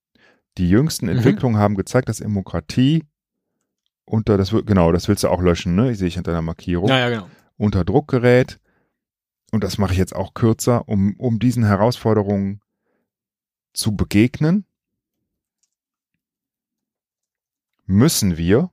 [0.57, 1.13] Die jüngsten Mhm.
[1.17, 3.05] Entwicklungen haben gezeigt, dass Demokratie
[4.11, 5.91] unter, das wird, genau, das willst du auch löschen, ne?
[5.91, 7.29] Ich sehe ich hinter der Markierung, ja, ja, genau.
[7.57, 8.59] unter Druck gerät.
[9.51, 12.61] Und das mache ich jetzt auch kürzer, um, um diesen Herausforderungen
[13.73, 14.65] zu begegnen,
[17.85, 18.69] müssen wir,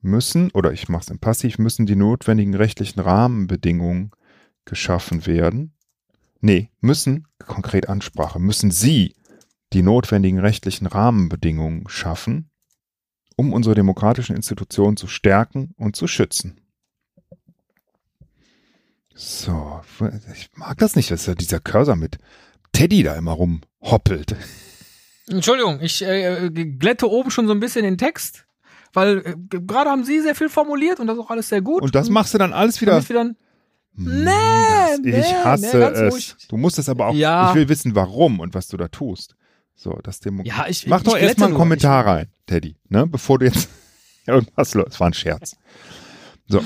[0.00, 4.10] müssen, oder ich mache es im Passiv, müssen die notwendigen rechtlichen Rahmenbedingungen
[4.64, 5.72] geschaffen werden.
[6.40, 9.14] Nee, müssen, konkret Ansprache, müssen Sie
[9.72, 12.50] die notwendigen rechtlichen Rahmenbedingungen schaffen,
[13.36, 16.60] um unsere demokratischen Institutionen zu stärken und zu schützen.
[19.14, 19.80] So,
[20.34, 22.18] ich mag das nicht, dass ja dieser Cursor mit
[22.72, 24.34] Teddy da immer rumhoppelt.
[25.28, 28.46] Entschuldigung, ich äh, glätte oben schon so ein bisschen den Text,
[28.92, 31.82] weil äh, gerade haben Sie sehr viel formuliert und das ist auch alles sehr gut.
[31.82, 33.00] Und das machst du dann alles wieder.
[33.00, 33.36] dann
[33.96, 36.12] Hm, Nee, das, ich nee, hasse nee, es.
[36.12, 36.34] ruhig.
[36.48, 37.50] Du musst es aber auch, Ja.
[37.50, 39.36] ich will wissen, warum und was du da tust.
[39.74, 40.42] So, das Demo.
[40.44, 41.58] Ja, ich Mach ich doch erstmal einen.
[41.58, 43.68] Kommentar rein, Teddy, ne, bevor du jetzt
[44.26, 44.86] irgendwas los.
[44.86, 45.56] Das war ein Scherz.
[46.46, 46.58] So,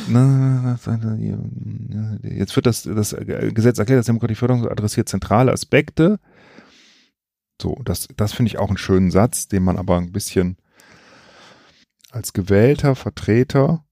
[2.23, 6.18] jetzt wird das, das Gesetz erklärt, dass Demokratieförderung adressiert zentrale Aspekte.
[7.62, 10.57] So, das, das finde ich auch einen schönen Satz, den man aber ein bisschen
[12.11, 13.85] als gewählter Vertreter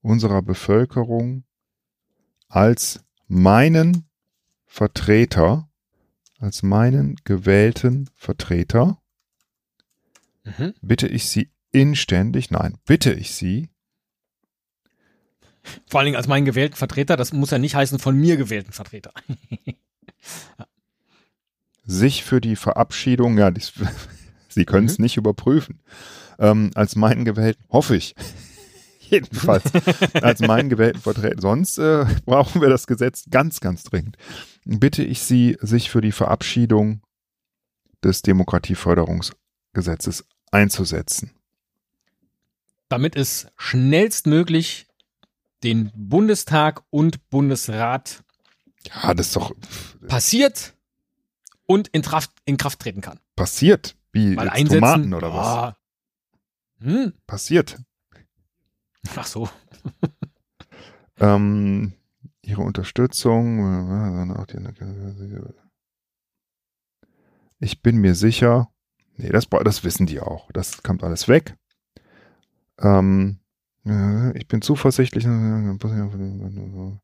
[0.00, 1.44] unserer Bevölkerung
[2.48, 4.08] als meinen
[4.66, 5.68] Vertreter,
[6.44, 9.00] als meinen gewählten Vertreter,
[10.44, 10.74] Mhm.
[10.82, 13.70] bitte ich Sie inständig, nein, bitte ich Sie,
[15.88, 18.72] Vor allen Dingen als meinen gewählten Vertreter, das muss ja nicht heißen von mir gewählten
[18.72, 19.14] Vertreter.
[21.86, 23.72] sich für die Verabschiedung, ja, dies,
[24.50, 25.80] Sie können es nicht überprüfen,
[26.38, 28.14] ähm, als meinen gewählten, hoffe ich,
[29.00, 29.64] jedenfalls,
[30.20, 34.18] als meinen gewählten Vertreter, sonst äh, brauchen wir das Gesetz ganz, ganz dringend,
[34.64, 37.02] bitte ich Sie, sich für die Verabschiedung
[38.02, 41.32] des Demokratieförderungsgesetzes einzusetzen.
[42.88, 44.86] Damit es schnellstmöglich
[45.62, 48.22] den Bundestag und Bundesrat
[48.82, 49.54] Ja, das ist doch
[50.06, 50.74] passiert
[51.66, 53.18] und in Kraft, in Kraft treten kann.
[53.36, 54.80] passiert, wie Weil einsetzen.
[54.80, 55.46] Tomaten oder was?
[55.46, 55.76] Ah.
[56.80, 57.14] Hm.
[57.26, 57.78] Passiert.
[59.16, 59.48] Ach so.
[61.20, 61.92] Ähm,
[62.46, 63.58] ihre Unterstützung.
[63.60, 64.32] äh,
[67.58, 68.68] Ich bin mir sicher.
[69.16, 70.50] Nee, das, das wissen die auch.
[70.52, 71.56] Das kommt alles weg.
[72.78, 73.38] Ähm,
[73.86, 75.24] äh, ich bin zuversichtlich.
[75.24, 77.00] Den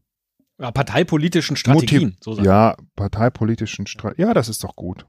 [0.59, 2.16] Ja, parteipolitischen Strategien.
[2.22, 2.46] so sagen.
[2.46, 5.07] ja, parteipolitischen, Stra ja, das ist doch gut.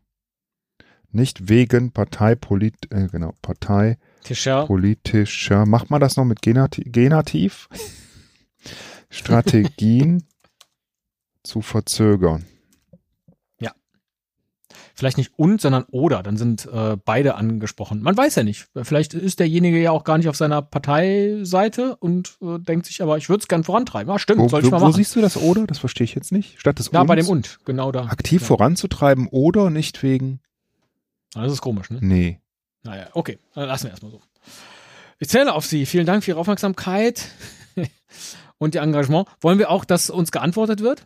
[1.10, 4.68] Nicht wegen Parteipolit, äh, genau, parteipolitischer,
[5.04, 5.66] Tischer.
[5.66, 7.70] macht man das noch mit Genati Genativ?
[9.10, 10.24] Strategien
[11.44, 12.46] zu verzögern.
[14.98, 16.24] Vielleicht nicht und, sondern oder.
[16.24, 18.02] Dann sind äh, beide angesprochen.
[18.02, 18.68] Man weiß ja nicht.
[18.82, 23.16] Vielleicht ist derjenige ja auch gar nicht auf seiner Parteiseite und äh, denkt sich aber,
[23.20, 24.12] ich würde es gern vorantreiben.
[24.12, 24.98] Ja, stimmt, Wo, soll ich mal wo, wo machen.
[24.98, 25.68] siehst du das oder?
[25.68, 26.60] Das verstehe ich jetzt nicht.
[26.60, 28.06] Statt des ja, bei Uns dem und, genau da.
[28.06, 28.48] aktiv ja.
[28.48, 30.40] voranzutreiben oder nicht wegen,
[31.36, 32.00] Das ist komisch, ne?
[32.02, 32.40] nee.
[32.82, 34.22] Naja, okay, dann lassen wir erstmal so.
[35.20, 35.86] Ich zähle auf Sie.
[35.86, 37.24] Vielen Dank für Ihre Aufmerksamkeit
[38.58, 39.28] und Ihr Engagement.
[39.42, 41.06] Wollen wir auch, dass uns geantwortet wird?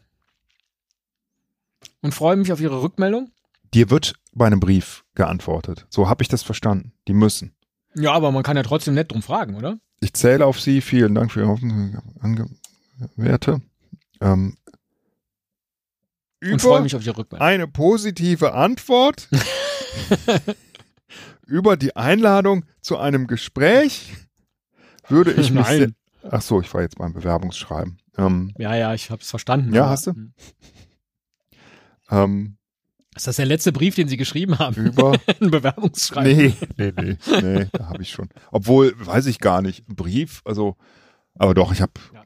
[2.01, 3.31] Und freue mich auf Ihre Rückmeldung.
[3.73, 5.85] Dir wird bei einem Brief geantwortet.
[5.89, 6.93] So habe ich das verstanden.
[7.07, 7.55] Die müssen.
[7.95, 9.77] Ja, aber man kann ja trotzdem nett drum fragen, oder?
[9.99, 10.81] Ich zähle auf Sie.
[10.81, 12.49] Vielen Dank für Ihre
[13.15, 13.61] Werte.
[14.21, 14.57] Ähm,
[16.43, 17.47] Und freue mich auf Ihre Rückmeldung.
[17.47, 19.29] eine positive Antwort
[21.45, 24.13] über die Einladung zu einem Gespräch
[25.07, 25.67] würde ich mich.
[25.67, 25.95] Nein.
[26.29, 27.99] Ach so, ich war jetzt beim Bewerbungsschreiben.
[28.17, 29.73] Ähm, Ja, ja, ich habe es verstanden.
[29.73, 30.13] Ja, hast du?
[32.09, 32.57] ähm,
[33.15, 34.85] Ist das der letzte Brief, den Sie geschrieben haben?
[34.85, 36.55] über Ein Bewerbungsschreiben?
[36.77, 38.29] Nee, nee, nee, nee, da habe ich schon.
[38.51, 39.85] Obwohl, weiß ich gar nicht.
[39.87, 40.77] Brief, also,
[41.35, 42.25] aber doch, ich habe Ja.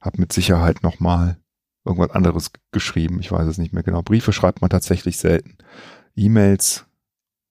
[0.00, 1.38] hab mit Sicherheit noch mal
[1.84, 3.18] irgendwas anderes geschrieben.
[3.20, 4.02] Ich weiß es nicht mehr genau.
[4.02, 5.56] Briefe schreibt man tatsächlich selten.
[6.14, 6.86] E-Mails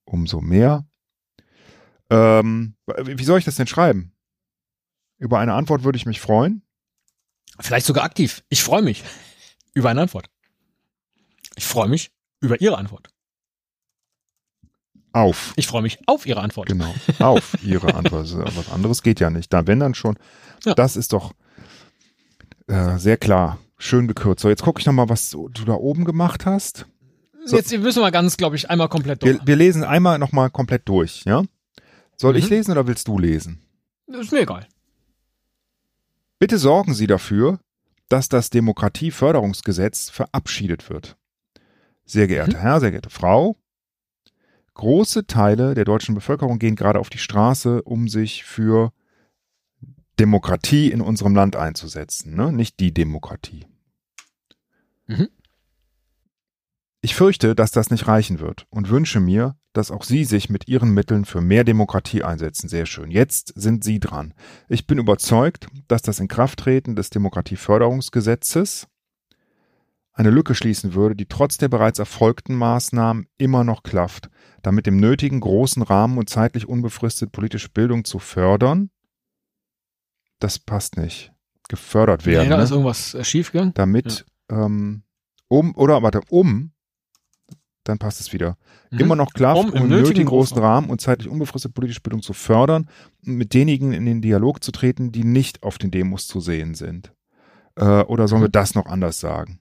[0.06, 0.86] umso mehr.
[2.10, 4.14] Ähm, wie soll ich das denn schreiben?
[5.18, 6.62] Über eine Antwort würde ich mich freuen.
[7.60, 8.44] Vielleicht sogar aktiv.
[8.50, 9.04] Ich freue mich
[9.74, 10.30] über eine Antwort.
[11.56, 13.10] Ich freue mich über Ihre Antwort.
[15.12, 15.54] auf.
[15.56, 16.68] Ich freue mich auf Ihre Antwort.
[16.68, 18.28] Genau, auf Ihre Antwort.
[18.56, 19.52] Was anderes geht ja nicht.
[19.52, 20.18] Da, wenn dann schon.
[20.66, 20.74] Ja.
[20.76, 21.34] Das ist doch
[22.68, 23.58] äh, sehr klar.
[23.78, 24.42] Schön gekürzt.
[24.42, 26.86] So, jetzt gucke ich nochmal, was du da oben gemacht hast.
[27.46, 27.56] So.
[27.56, 29.40] Jetzt müssen wir ganz, glaube ich, einmal komplett durch.
[29.40, 31.44] Wir, wir lesen einmal nochmal komplett durch, ja?
[32.18, 32.50] Soll ich Mhm.
[32.52, 33.62] lesen oder willst du lesen?
[34.08, 34.68] Ist mir egal.
[36.38, 37.60] Bitte sorgen Sie dafür,
[38.10, 41.16] dass das Demokratieförderungsgesetz verabschiedet wird.
[42.10, 42.62] Sehr geehrter Mhm.
[42.62, 43.56] Herr, sehr geehrte Frau,
[44.74, 48.92] große Teile der deutschen Bevölkerung gehen gerade auf die Straße, um sich für
[50.20, 52.52] Demokratie in unserem Land einzusetzen, ne?
[52.52, 53.68] nicht die Demokratie.
[55.06, 55.30] Mhm.
[57.02, 60.68] Ich fürchte, dass das nicht reichen wird und wünsche mir, dass auch Sie sich mit
[60.68, 62.70] Ihren Mitteln für mehr Demokratie einsetzen.
[62.70, 63.12] Sehr schön.
[63.12, 64.34] Jetzt sind Sie dran.
[64.68, 68.88] Ich bin überzeugt, dass das Inkrafttreten des Demokratieförderungsgesetzes
[70.20, 74.30] eine Lücke schließen würde, die trotz der bereits erfolgten Maßnahmen immer noch klafft,
[74.62, 78.90] damit dem nötigen großen Rahmen und zeitlich unbefristet politische Bildung zu fördern.
[80.40, 81.32] Das passt nicht.
[81.70, 82.44] Gefördert werden.
[82.46, 82.64] nee, da ne?
[82.64, 83.74] ist irgendwas äh, schiefgegangen.
[83.76, 85.04] damit ähm,
[85.48, 86.72] um oder warte um
[87.86, 88.58] dann passt es wieder
[88.92, 89.00] Mhm.
[89.00, 92.34] immer noch klar, Um um, im nötigen großen Rahmen und zeitlich unbefristet politische Bildung zu
[92.34, 92.90] fördern
[93.26, 96.74] und mit denjenigen in den Dialog zu treten, die nicht auf den Demos zu sehen
[96.76, 97.14] sind.
[97.76, 98.46] Äh, oder sollen Mhm.
[98.46, 99.60] wir das noch anders sagen?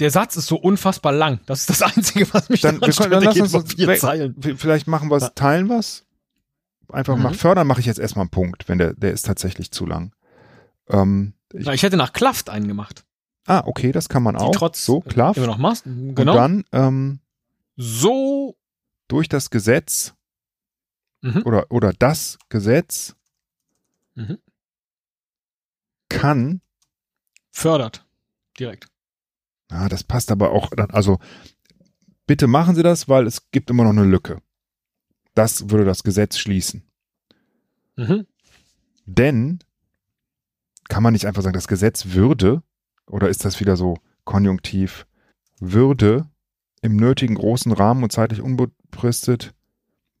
[0.00, 1.40] Der Satz ist so unfassbar lang.
[1.46, 3.36] Das ist das Einzige, was mich Dann, daran wir können, dann stört.
[3.36, 4.36] lass uns das vier Zeilen.
[4.56, 6.04] vielleicht machen wir es, teilen wir es.
[6.88, 7.22] Einfach Mhm.
[7.22, 10.12] nach fördern mache ich jetzt erstmal einen Punkt, wenn der, der ist tatsächlich zu lang.
[10.88, 13.04] Ähm, ich, Na, ich hätte nach Klaft einen gemacht.
[13.46, 14.52] ah, okay, das kann man Die auch.
[14.54, 15.36] trotz so, klar.
[15.36, 15.86] immer noch machst.
[15.86, 16.34] Und Genau.
[16.34, 17.20] dann ähm,
[17.76, 18.56] so.
[19.08, 20.14] durch das Gesetz
[21.22, 21.42] Mhm.
[21.44, 23.14] oder, oder das Gesetz
[24.16, 24.38] Mhm.
[26.08, 26.60] kann,
[27.50, 28.04] Fördert.
[28.58, 28.88] Direkt.
[29.72, 31.18] Ah, das passt aber auch, dann, also
[32.26, 34.40] bitte machen Sie das, weil es gibt immer noch eine Lücke.
[35.34, 36.82] Das würde das Gesetz schließen.
[37.96, 38.26] Mhm.
[39.06, 39.58] Denn
[40.88, 42.62] kann man nicht einfach sagen, das Gesetz würde,
[43.06, 45.06] oder ist das wieder so konjunktiv,
[45.58, 46.28] würde
[46.82, 49.54] im nötigen großen Rahmen und zeitlich unbefristet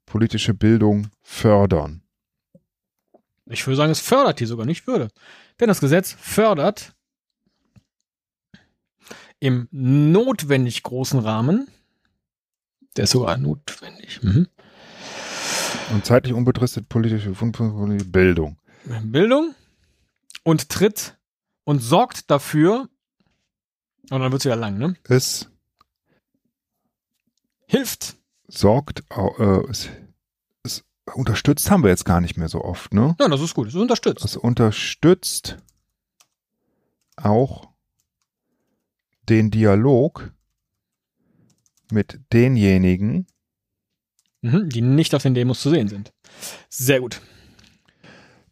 [0.06, 2.02] politische Bildung fördern.
[3.46, 5.08] Ich würde sagen, es fördert die sogar, nicht würde.
[5.60, 6.94] Denn das Gesetz fördert
[9.42, 11.66] im notwendig großen Rahmen,
[12.96, 14.46] der ist sogar notwendig, mhm.
[15.92, 17.34] Und zeitlich unbefristet politische
[18.04, 18.56] Bildung.
[19.02, 19.52] Bildung
[20.44, 21.18] und tritt
[21.64, 22.88] und sorgt dafür,
[24.10, 24.94] und dann wird es wieder lang, ne?
[25.08, 25.50] Es
[27.66, 28.14] Hilft.
[28.46, 29.88] sorgt, äh, es,
[30.62, 33.16] es unterstützt haben wir jetzt gar nicht mehr so oft, ne?
[33.18, 34.24] Ja, das ist gut, ist unterstützt.
[34.24, 35.58] Es unterstützt
[37.16, 37.71] auch
[39.28, 40.32] den Dialog
[41.90, 43.26] mit denjenigen,
[44.44, 46.12] Mhm, die nicht auf den Demos zu sehen sind.
[46.68, 47.20] Sehr gut.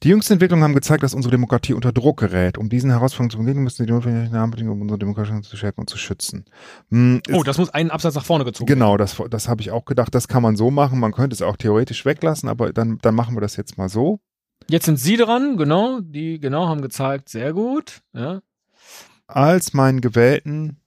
[0.05, 2.57] Die jüngsten Entwicklungen haben gezeigt, dass unsere Demokratie unter Druck gerät.
[2.57, 5.81] Um diesen Herausforderungen zu begegnen, müssen wir die notwendigen Rahmenbedingungen, um unsere Demokratie zu stärken
[5.81, 6.45] und zu schützen.
[6.91, 9.85] Hm, Oh, das muss einen Absatz nach vorne gezogen genau, das, das habe ich auch
[9.85, 10.15] gedacht.
[10.15, 11.01] Das kann man so machen.
[11.01, 14.21] Man könnte es auch theoretisch weglassen, aber dann, dann machen wir das jetzt mal so.
[14.69, 16.01] Jetzt sind Sie dran, genau.
[16.01, 18.01] Die genau haben gezeigt, sehr gut.
[18.15, 18.41] Ja.
[19.35, 20.79] Als meinen gewählten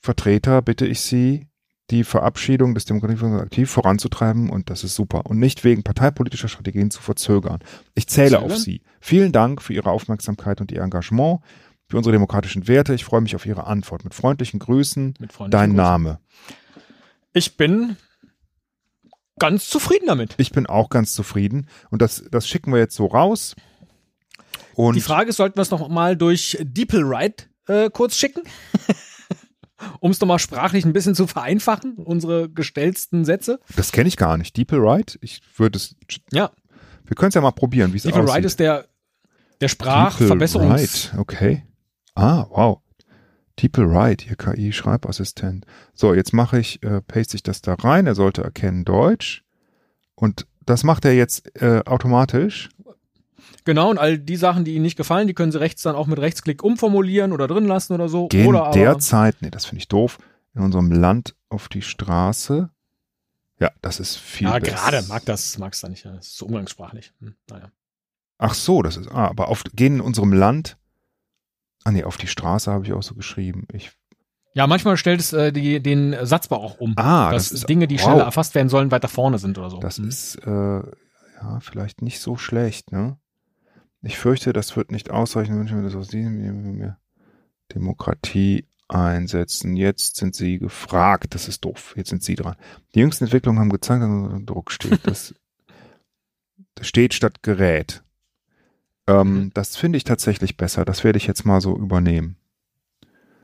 [0.00, 1.46] Vertreter bitte ich Sie,
[1.90, 6.90] die Verabschiedung des Demokratiefonds aktiv voranzutreiben und das ist super und nicht wegen parteipolitischer Strategien
[6.90, 7.60] zu verzögern.
[7.94, 8.82] Ich zähle auf Sie.
[9.00, 11.40] Vielen Dank für Ihre Aufmerksamkeit und Ihr Engagement
[11.86, 12.94] für unsere demokratischen Werte.
[12.94, 14.04] Ich freue mich auf Ihre Antwort.
[14.04, 15.76] Mit freundlichen Grüßen, Mit freundlichen dein Grüßen.
[15.76, 16.18] Name.
[17.34, 17.96] Ich bin
[19.38, 20.34] ganz zufrieden damit.
[20.38, 23.56] Ich bin auch ganz zufrieden und das, das schicken wir jetzt so raus.
[24.74, 28.42] Und Die Frage ist, sollten wir es noch mal durch DeepleWrite äh, kurz schicken?
[30.00, 33.60] um es nochmal sprachlich ein bisschen zu vereinfachen, unsere gestellten Sätze.
[33.76, 34.56] das kenne ich gar nicht.
[34.56, 35.18] DeepleWrite?
[35.20, 35.96] Ich würde es.
[36.32, 36.50] Ja,
[37.04, 38.16] Wir können es ja mal probieren, wie es aussieht.
[38.16, 38.86] DeepleWrite ist der,
[39.60, 40.80] der Sprachverbesserungs...
[40.80, 41.64] DeepleWrite, okay.
[42.14, 42.80] Ah, wow.
[43.60, 45.64] DeepleWrite, Ihr KI-Schreibassistent.
[45.92, 48.06] So, jetzt mache ich, äh, paste ich das da rein.
[48.06, 49.44] Er sollte erkennen Deutsch.
[50.14, 52.70] Und das macht er jetzt äh, automatisch.
[53.64, 56.06] Genau, und all die Sachen, die Ihnen nicht gefallen, die können Sie rechts dann auch
[56.06, 58.28] mit Rechtsklick umformulieren oder drin lassen oder so.
[58.28, 60.18] Gehen oder derzeit, nee, das finde ich doof,
[60.54, 62.68] in unserem Land auf die Straße.
[63.60, 66.04] Ja, das ist viel Ja, gerade mag das, mag es da nicht.
[66.04, 67.12] ja, Das ist so umgangssprachlich.
[67.20, 67.70] Hm, naja.
[68.36, 70.76] Ach so, das ist, ah, aber auf, gehen in unserem Land,
[71.84, 73.66] ah nee, auf die Straße habe ich auch so geschrieben.
[73.72, 73.92] Ich,
[74.54, 76.92] Ja, manchmal stellt es äh, die, den Satzbau auch um.
[76.96, 78.02] ah, dass das ist, Dinge, die wow.
[78.04, 79.78] schneller erfasst werden sollen, weiter vorne sind oder so.
[79.78, 80.08] Das Hm.
[80.08, 83.16] ist äh, ja vielleicht nicht so schlecht, ne?
[84.04, 86.94] Ich fürchte, das wird nicht ausreichen, wünschen wir das aus diesem
[87.74, 89.76] Demokratie einsetzen.
[89.76, 91.34] Jetzt sind sie gefragt.
[91.34, 91.94] Das ist doof.
[91.96, 92.56] Jetzt sind sie dran.
[92.94, 95.06] Die jüngsten Entwicklungen haben gezeigt, dass unter Druck steht.
[95.06, 95.34] Das,
[96.74, 98.02] das steht statt gerät.
[99.06, 99.50] Ähm, Mhm.
[99.54, 100.84] Das finde ich tatsächlich besser.
[100.84, 102.36] Das werde ich jetzt mal so übernehmen.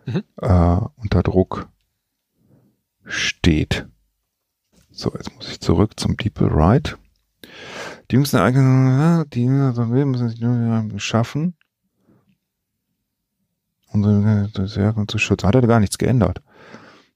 [0.06, 0.24] Mhm.
[0.36, 1.68] Äh, unter Druck
[3.04, 3.86] steht.
[4.90, 6.98] So, jetzt muss ich zurück zum Deeple Right.
[8.10, 11.54] Die jüngsten Ereignisse, die müssen sich nur schaffen.
[13.92, 15.46] Unsere Werke zu schützen.
[15.48, 16.40] Hat er gar nichts geändert.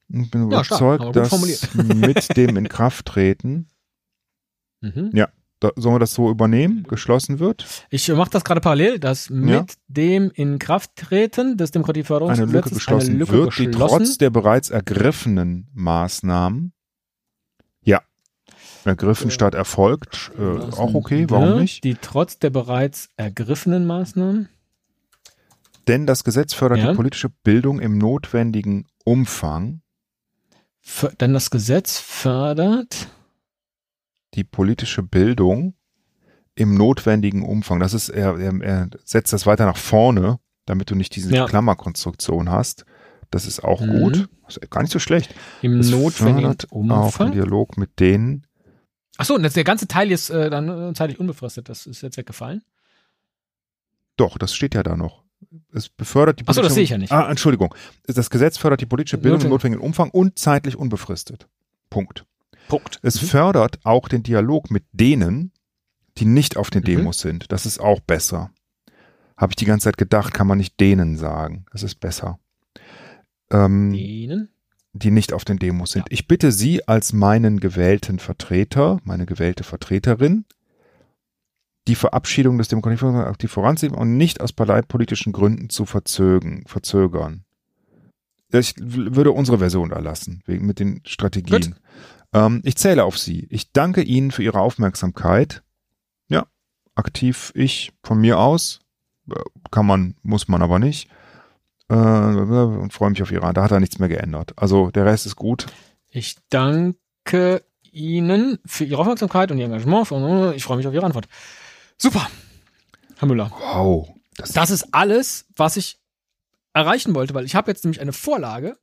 [0.08, 3.68] Ich bin Ja, stark, überzeugt, gut dass mit dem Inkrafttreten,
[4.80, 5.10] Mhm.
[5.60, 9.72] da, sollen wir das so übernehmen, geschlossen wird, Ich mache das gerade parallel, dass mit
[9.88, 13.98] dem Inkrafttreten des eine Lücke Demokratieförderungsgesetzes geschlossen eine Lücke wird, die geschlossen.
[14.04, 16.73] trotz der bereits ergriffenen Maßnahmen, ja,
[18.84, 21.84] ergriffen statt erfolgt, äh, auch okay, warum wird, nicht?
[21.84, 24.48] Die trotz der bereits ergriffenen Maßnahmen.
[25.88, 26.90] Denn das Gesetz fördert Ja.
[26.90, 29.82] die politische Bildung im notwendigen Umfang,
[30.80, 33.08] Für, denn das Gesetz fördert.
[34.34, 35.74] die politische Bildung
[36.54, 37.80] im notwendigen Umfang.
[37.80, 41.46] Das ist, er, er, er setzt das weiter nach vorne, damit du nicht diese Ja.
[41.46, 42.84] Klammerkonstruktion hast.
[43.30, 44.00] Das ist auch Mhm.
[44.00, 44.28] gut.
[44.46, 45.34] Das ist gar nicht so schlecht.
[45.62, 47.32] Im Es notwendigen fördert auch den Umfang.
[47.32, 48.46] Dialog mit denen.
[49.16, 51.68] Achso, und das, der ganze Teil ist äh, dann äh, zeitlich unbefristet.
[51.68, 52.62] Das ist jetzt weggefallen.
[54.16, 55.22] Doch, das steht ja da noch.
[55.72, 57.12] Es befördert die Ach so, das politische- sehe ich ja nicht.
[57.12, 57.74] Ah, Entschuldigung.
[58.06, 61.48] Das Gesetz fördert die politische Bildung im Notwendig- notwendigen Umfang und zeitlich unbefristet.
[61.90, 62.24] Punkt.
[62.68, 62.98] Punkt.
[63.02, 63.26] Es Mhm.
[63.26, 65.52] fördert auch den Dialog mit denen,
[66.18, 66.86] die nicht auf den Mhm.
[66.86, 67.52] Demos sind.
[67.52, 68.50] Das ist auch besser.
[69.36, 71.66] Habe ich die ganze Zeit gedacht, kann man nicht denen sagen.
[71.72, 72.38] Das ist besser.
[73.50, 74.48] Ähm, Denen.
[74.94, 76.02] Die nicht auf den Demos sind.
[76.02, 76.06] Ja.
[76.10, 80.46] Ich bitte Sie als meinen gewählten Vertreter, meine gewählte Vertreterin,
[81.88, 86.62] die Verabschiedung des Demokratieverfahrens aktiv voranziehen und nicht aus parteipolitischen Gründen zu verzögern.
[86.66, 87.44] verzögern.
[88.52, 91.74] Ich würde unsere Version erlassen, wegen mit den Strategien.
[92.32, 93.46] Ähm, ich zähle auf Sie.
[93.50, 95.62] Ich danke Ihnen für Ihre Aufmerksamkeit.
[96.28, 96.46] Ja,
[96.94, 98.80] aktiv ich von mir aus.
[99.28, 99.34] Äh,
[99.72, 101.10] Kann man, muss man aber nicht.
[101.88, 104.52] Äh, und freue mich auf Ihre Da hat er nichts mehr geändert.
[104.56, 105.66] Also der Rest ist gut.
[106.08, 110.56] Ich danke Ihnen für Ihre Aufmerksamkeit und Ihr Engagement.
[110.56, 111.28] Ich freue mich auf Ihre Antwort.
[111.96, 112.28] Super.
[113.16, 113.50] Herr Müller.
[113.50, 114.08] Wow.
[114.36, 115.98] Das, Das ist alles, was ich
[116.72, 118.76] erreichen wollte, weil ich habe jetzt nämlich eine Vorlage,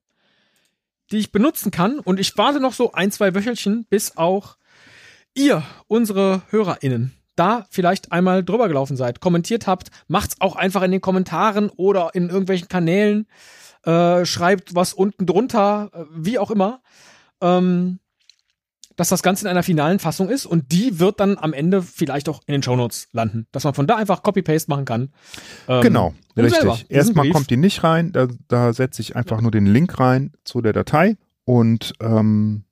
[1.11, 4.55] die ich benutzen kann und ich warte noch so ein, zwei Wöchelchen, bis auch
[5.33, 10.91] ihr, unsere HörerInnen, da vielleicht einmal drüber gelaufen seid, kommentiert habt, macht's auch einfach in
[10.91, 13.25] den Kommentaren oder in irgendwelchen Kanälen,
[13.83, 16.81] äh, schreibt was unten drunter, äh, wie auch immer,
[17.41, 17.97] ähm,
[18.95, 22.29] dass das Ganze in einer finalen Fassung ist und die wird dann am Ende vielleicht
[22.29, 25.09] auch in den Shownotes landen, dass man von da einfach Copy-Paste machen kann.
[25.67, 26.85] Ähm, genau, richtig.
[26.89, 30.61] Erstmal kommt die nicht rein, da, da setze ich einfach nur den Link rein zu
[30.61, 32.65] der Datei und ähm,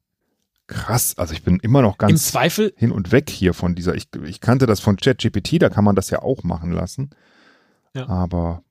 [0.70, 3.96] krass, also ich bin immer noch Im ganz Zweifel, hin und weg hier von dieser,
[3.96, 7.10] ich, ich kannte das von ChatGPT, da kann man das ja auch machen lassen.
[7.94, 8.08] Ja.
[8.08, 8.64] Aber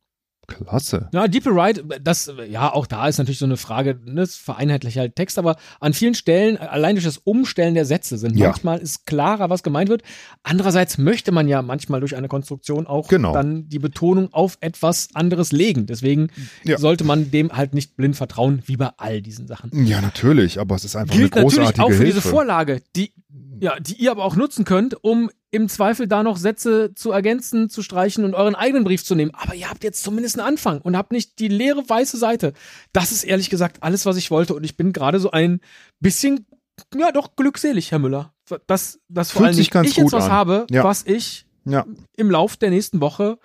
[0.49, 1.09] klasse.
[1.13, 4.97] ja, Deep Right, das, ja, auch da ist natürlich so eine Frage, ne, das vereinheitlicht
[4.97, 8.49] halt Text, aber an vielen Stellen, allein durch das Umstellen der Sätze sind Ja.
[8.49, 10.03] manchmal ist klarer, was gemeint wird.
[10.43, 13.33] Andererseits möchte man ja manchmal durch eine Konstruktion auch Genau.
[13.33, 15.87] dann die Betonung auf etwas anderes legen.
[15.87, 16.29] Deswegen
[16.65, 16.79] Ja.
[16.79, 19.71] sollte man dem halt nicht blind vertrauen, wie bei all diesen Sachen.
[19.87, 22.07] Ja, natürlich, aber es ist einfach Gilt eine natürlich großartige auch für Hilfe.
[22.07, 23.13] diese Vorlage, die,
[23.61, 27.71] ja, die ihr aber auch nutzen könnt, um im Zweifel da noch Sätze zu ergänzen,
[27.71, 29.33] zu streichen und euren eigenen Brief zu nehmen.
[29.35, 32.53] Aber ihr habt jetzt zumindest einen Anfang und habt nicht die leere weiße Seite.
[32.93, 34.55] Das ist ehrlich gesagt alles, was ich wollte.
[34.55, 35.61] Und ich bin gerade so ein
[36.01, 36.47] bisschen,
[36.95, 38.35] ja doch, glückselig, Herr Müller.
[38.67, 40.31] Dass, dass vor allem ich jetzt was an.
[40.33, 40.85] habe, Ja.
[40.85, 41.87] was ich ja,
[42.17, 43.39] im Lauf der nächsten Woche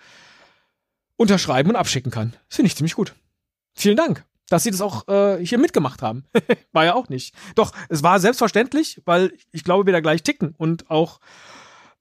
[1.18, 2.34] unterschreiben und abschicken kann.
[2.50, 3.14] Das finde ich ziemlich gut.
[3.76, 6.26] Vielen Dank, dass Sie das auch äh, hier mitgemacht haben.
[6.74, 7.34] war ja auch nicht.
[7.56, 11.20] Doch, es war selbstverständlich, weil ich glaube, wir da gleich ticken und auch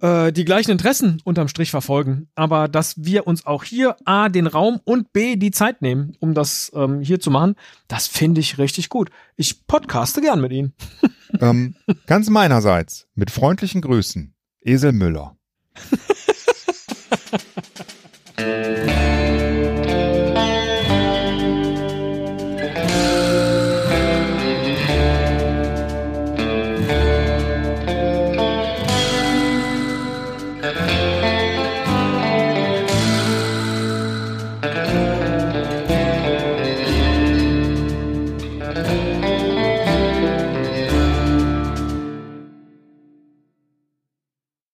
[0.03, 4.47] äh, die gleichen Interessen unterm Strich verfolgen, aber dass wir uns auch hier A, den
[4.47, 7.55] Raum und B, die Zeit nehmen, um das ähm, hier zu machen,
[7.89, 9.11] das finde ich richtig gut.
[9.37, 10.75] Ich podcaste gern mit Ihnen.
[11.41, 11.77] Ähm,
[12.07, 15.35] ganz meinerseits, mit freundlichen Grüßen, Esel Müller.